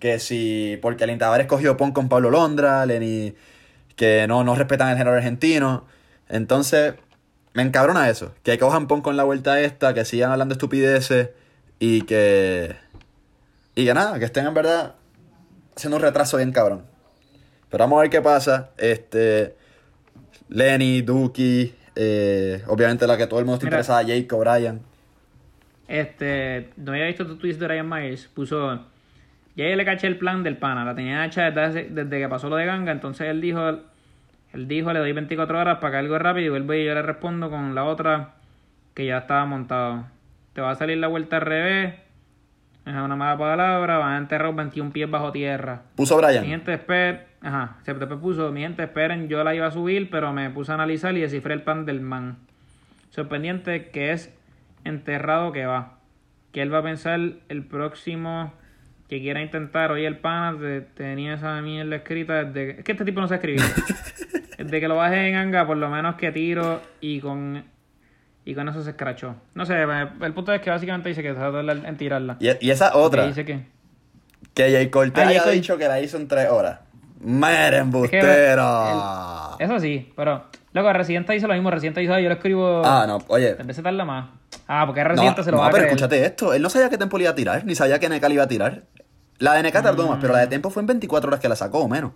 [0.00, 3.34] que si, porque Lenny Tavares cogió pon con Pablo Londra, Lenny,
[3.96, 5.84] que no, no respetan el género argentino.
[6.30, 6.94] Entonces,
[7.52, 8.32] me encabrona eso.
[8.44, 11.28] Que cojan pon con la vuelta esta, que sigan hablando estupideces
[11.78, 12.82] y que.
[13.74, 14.94] Y que nada, que estén en verdad
[15.76, 16.84] haciendo un retraso bien cabrón.
[17.70, 18.70] Pero vamos a ver qué pasa.
[18.76, 19.56] Este.
[20.48, 23.78] Lenny, Duki, eh, obviamente la que todo el mundo está Mira.
[23.78, 24.80] interesada, Jacob, Brian.
[25.88, 28.74] Este, no había visto tu tweet de Ryan Myers, puso,
[29.54, 32.48] ya yo le caché el plan del pana, la tenía hecha desde, desde que pasó
[32.48, 36.18] lo de Ganga, entonces él dijo, él dijo, le doy 24 horas para que algo
[36.18, 38.34] rápido y vuelvo y yo le respondo con la otra
[38.94, 40.06] que ya estaba montado.
[40.54, 41.94] Te va a salir la vuelta al revés,
[42.86, 45.82] es una mala palabra, van a enterrar 21 pies bajo tierra.
[45.96, 46.44] Puso Mi Brian.
[46.44, 50.50] gente espera, ajá, se puso, mi gente esperen, yo la iba a subir, pero me
[50.50, 52.36] puse a analizar y descifré el plan del man.
[53.10, 54.34] Sorprendente que es
[54.84, 55.98] enterrado que va.
[56.52, 57.18] Que él va a pensar
[57.48, 58.52] el próximo
[59.08, 59.90] que quiera intentar.
[59.92, 62.78] Oye, el pana te- tenía esa mierda escrita desde...
[62.80, 63.62] Es que este tipo no sabe escribir.
[64.58, 67.64] desde que lo bajé en Anga, por lo menos que tiro y con...
[68.44, 69.36] Y con eso se escrachó.
[69.54, 72.36] No sé, el punto es que básicamente dice que se va en tirarla.
[72.40, 73.66] Y, y esa otra, Que dice que...
[74.52, 76.80] que Jay Cortez Ah, dicho que la hizo en tres horas.
[77.20, 79.56] ¡Mere Es que embustero!
[79.58, 80.44] el- eso sí, pero...
[80.74, 81.70] Luego, Residente dice lo mismo.
[81.70, 82.82] Residente "Ah, yo lo escribo...
[82.84, 83.56] Ah, no, oye.
[83.58, 84.28] En vez de tarda más.
[84.66, 85.96] Ah, porque No, Residente se lo no, va a pero creer.
[85.96, 86.52] escúchate esto.
[86.52, 88.42] Él no sabía que Tempo le iba a tirar, ni sabía que Neca le iba
[88.44, 88.82] a tirar.
[89.38, 91.56] La de NK tardó más, pero la de Tempo fue en 24 horas que la
[91.56, 92.12] sacó o menos.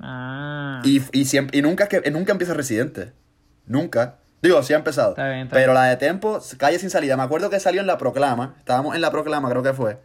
[0.00, 0.80] Ah.
[0.84, 3.12] Y, y, siempre, y nunca, que, nunca empieza Residente.
[3.66, 4.16] Nunca.
[4.42, 5.10] Digo, sí ha empezado.
[5.10, 7.16] Está bien, está pero la de Tempo, calle sin salida.
[7.16, 8.54] Me acuerdo que salió en la proclama.
[8.58, 9.98] Estábamos en la proclama, creo que fue.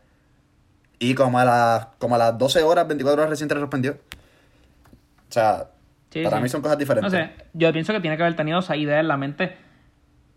[1.00, 3.94] Y como a, las como a las 12 horas, 24 horas Residente le suspendió.
[3.94, 5.68] O sea,
[6.12, 6.44] Sí, para sí.
[6.44, 7.12] mí son cosas diferentes.
[7.12, 9.56] No sé, yo pienso que tiene que haber tenido esa idea en la mente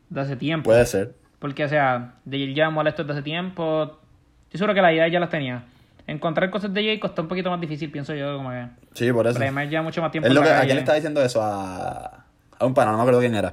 [0.08, 0.70] de hace tiempo.
[0.70, 1.14] Puede ser.
[1.40, 3.98] Porque, o sea, de ya molesto desde hace tiempo.
[4.44, 5.64] Estoy seguro que la idea ya las tenía.
[6.06, 8.66] Encontrar cosas de Jay costó un poquito más difícil, pienso yo, como que.
[8.94, 9.34] Sí, por eso.
[9.34, 10.96] Pero además ya mucho más tiempo Es en lo la que, ¿A quién le estaba
[10.96, 11.42] diciendo eso?
[11.42, 12.24] A,
[12.58, 13.52] a un pana, no me acuerdo quién era.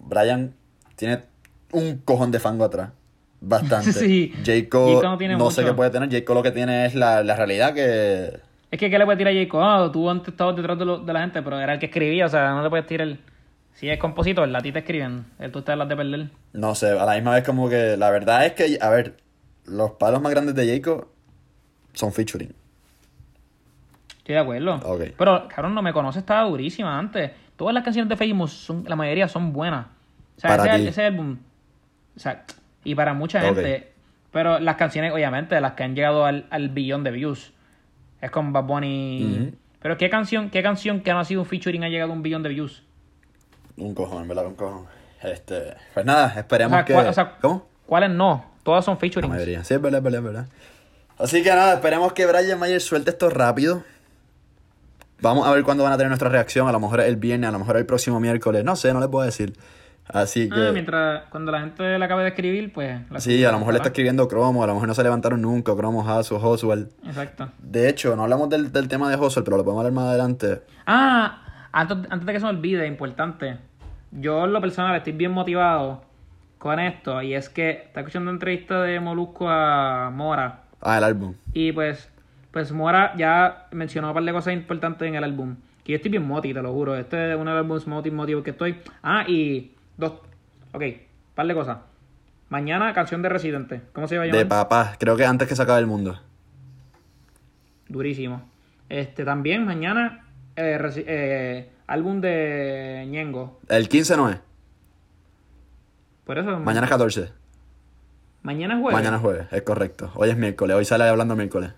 [0.00, 0.54] Brian
[0.96, 1.22] tiene
[1.72, 2.90] un cojón de fango atrás.
[3.40, 3.92] Bastante.
[3.92, 4.32] Sí.
[4.44, 6.10] Jacob, Jacob no sé qué puede tener.
[6.10, 8.40] Jacob lo que tiene es la, la realidad que...
[8.70, 10.98] Es que, ¿qué le puede tirar a Jay Ah, tú antes estabas detrás de, lo-
[10.98, 13.18] de la gente, pero era el que escribía, o sea, no le puedes tirar el...
[13.74, 16.28] Si es compositor, a ti te escriben, él tú te las de perder.
[16.52, 17.96] No sé, a la misma vez como que...
[17.96, 19.16] La verdad es que, a ver,
[19.64, 21.08] los palos más grandes de Jacob
[21.94, 22.52] son featuring.
[24.18, 24.74] Estoy de acuerdo.
[24.84, 25.02] Ok.
[25.16, 27.30] Pero, cabrón, no me conoce, estaba durísima antes.
[27.60, 29.84] Todas las canciones de Famous, son, la mayoría son buenas.
[30.38, 31.36] O sea, Para ese, ese álbum.
[32.16, 32.44] O sea,
[32.84, 33.44] y para mucha Ok.
[33.56, 33.92] gente.
[34.32, 37.52] Pero las canciones, obviamente, las que han llegado al, al billón de views.
[38.22, 39.52] Es con Bad Bunny.
[39.82, 42.22] Pero, ¿qué canción, ¿qué canción que no ha sido un featuring ha llegado a un
[42.22, 42.82] billón de views?
[43.76, 44.46] Un cojón, ¿verdad?
[44.46, 44.86] Un cojón.
[45.22, 45.74] Este...
[45.92, 46.94] Pues nada, O esperemos sea, que...
[46.94, 47.66] ¿cuál- o sea, ¿Cómo?
[47.84, 48.46] ¿Cuáles no?
[48.62, 49.34] Todas son La featurings.
[49.34, 49.64] mayoría.
[49.64, 50.46] Sí, es verdad, es verdad, es verdad.
[51.18, 53.84] Así que nada, esperemos que Brian Mayer suelte esto rápido.
[55.22, 56.68] Vamos a ver cuándo van a tener nuestra reacción.
[56.68, 58.64] A lo mejor el viernes, a lo mejor el próximo miércoles.
[58.64, 59.52] No sé, no les puedo decir.
[60.06, 60.68] Así que.
[60.68, 63.08] Ah, mientras, cuando la gente la acabe de escribir, pues...
[63.10, 65.40] la sí, a lo mejor le está escribiendo Cromo, a lo mejor no se levantaron
[65.40, 66.90] nunca, Cromo, Hasu, Oswald.
[67.06, 67.48] Exacto.
[67.58, 70.62] De hecho, no hablamos del, del tema de Oswald, pero lo podemos hablar más adelante.
[70.86, 73.58] Ah, antes, antes de que se me olvide, importante.
[74.10, 76.02] Yo en lo personal estoy bien motivado
[76.58, 77.22] con esto.
[77.22, 80.64] Y es que está escuchando una entrevista de Molusco a Mora.
[80.80, 81.34] Ah, el álbum.
[81.52, 82.09] Y pues,
[82.50, 85.56] pues Mora ya mencionó un par de cosas importantes en el álbum.
[85.84, 86.96] Que yo estoy bien moti, te lo juro.
[86.96, 88.76] Este es uno de los álbumes moti motivos que estoy.
[89.02, 90.14] Ah, y dos.
[90.72, 90.82] Ok,
[91.34, 91.78] par de cosas.
[92.48, 93.82] Mañana, canción de Residente.
[93.92, 94.38] ¿Cómo se va a llamar?
[94.40, 96.20] De papá, creo que antes que se acabe el mundo.
[97.88, 98.42] Durísimo.
[98.88, 100.26] Este, también mañana,
[100.56, 103.60] eh, eh, álbum de Ñengo.
[103.68, 104.38] El 15 no es.
[106.24, 106.58] Por eso.
[106.58, 107.32] Mañana es 14.
[108.42, 108.98] Mañana es jueves.
[108.98, 110.10] Mañana es jueves, es correcto.
[110.14, 111.72] Hoy es miércoles, hoy sale hablando miércoles.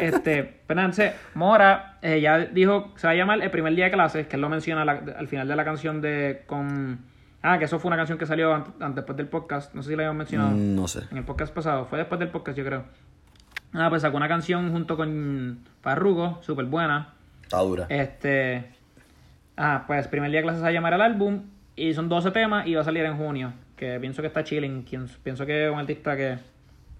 [0.00, 4.26] Este, espérense, Mora eh, ya dijo, se va a llamar el primer día de clases,
[4.26, 7.00] que él lo menciona la- al final de la canción de con...
[7.42, 9.90] Ah, que eso fue una canción que salió an- an- después del podcast, no sé
[9.90, 11.02] si la habíamos mencionado Mm, no sé.
[11.10, 12.84] en el podcast pasado, fue después del podcast yo creo.
[13.74, 17.14] Ah, pues sacó una canción junto con Farrugo, súper buena.
[17.42, 17.86] Está dura.
[17.90, 18.70] Este...
[19.56, 21.42] Ah, pues primer día de clases se va a llamar el álbum
[21.76, 24.84] y son 12 temas y va a salir en junio, que pienso que está chilling,
[25.22, 26.38] pienso que es un artista que...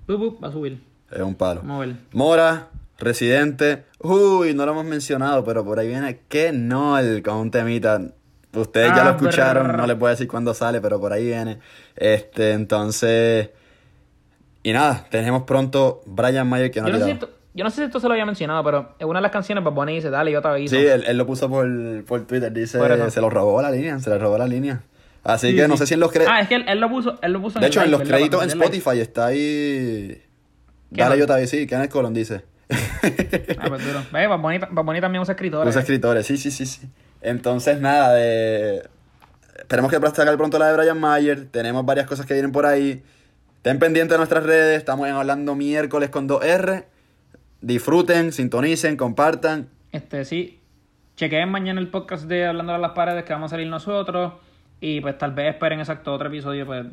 [0.09, 0.81] va a subir.
[1.11, 1.63] Es un palo.
[2.13, 3.85] Mora, Residente.
[4.01, 8.01] Uy, no lo hemos mencionado, pero por ahí viene que no el con un temita.
[8.53, 9.77] Ustedes ya Ah, lo escucharon, brr.
[9.77, 11.59] no les puedo decir cuándo sale, pero por ahí viene.
[11.95, 13.51] Este, entonces.
[14.65, 17.19] Y nada, tenemos pronto Brian Mayer que no Yo ha no, sé
[17.55, 19.63] yo no sé si esto se lo había mencionado, pero en una de las canciones
[19.65, 20.75] Bad Bunny dice, dale, yo te aviso.
[20.77, 21.67] Sí, él, él lo puso por,
[22.05, 24.83] por Twitter, dice, Por se lo robó la línea, se le robó la línea.
[25.25, 25.69] Así Sí, que sí.
[25.69, 26.35] no sé si en los créditos.
[26.37, 28.43] Ah, es que él, él lo puso, él lo puso de hecho, en los créditos
[28.43, 28.49] en.
[28.51, 30.23] Spotify está ahí.
[30.95, 31.21] ¿Qué Dale, no?
[31.21, 32.45] yo te aviso, sí, Kenneth Colon dice.
[32.71, 34.03] Ah, pues duro.
[34.13, 34.41] Ve, Bad
[34.85, 35.71] Bunny también usa escritores.
[35.71, 36.89] Usa escritores, sí, sí, sí, sí.
[37.21, 38.89] Entonces, nada, de...
[39.59, 41.47] Esperemos que sacar pronto la de Brian Mayer.
[41.51, 43.03] Tenemos varias cosas que vienen por ahí.
[43.57, 44.79] Estén pendientes de nuestras redes.
[44.79, 46.85] Estamos en hablando miércoles con 2R.
[47.61, 49.69] Disfruten, sintonicen, compartan.
[49.93, 50.61] Este, sí.
[51.17, 54.35] Chequeen mañana el podcast de Hablando de las Paredes que vamos a salir nosotros.
[54.81, 56.87] Y pues tal vez esperen exacto otro episodio pues.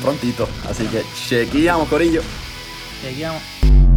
[0.00, 0.48] Prontito.
[0.70, 2.22] Así que chequeamos, Corillo.
[3.02, 3.87] Peguei.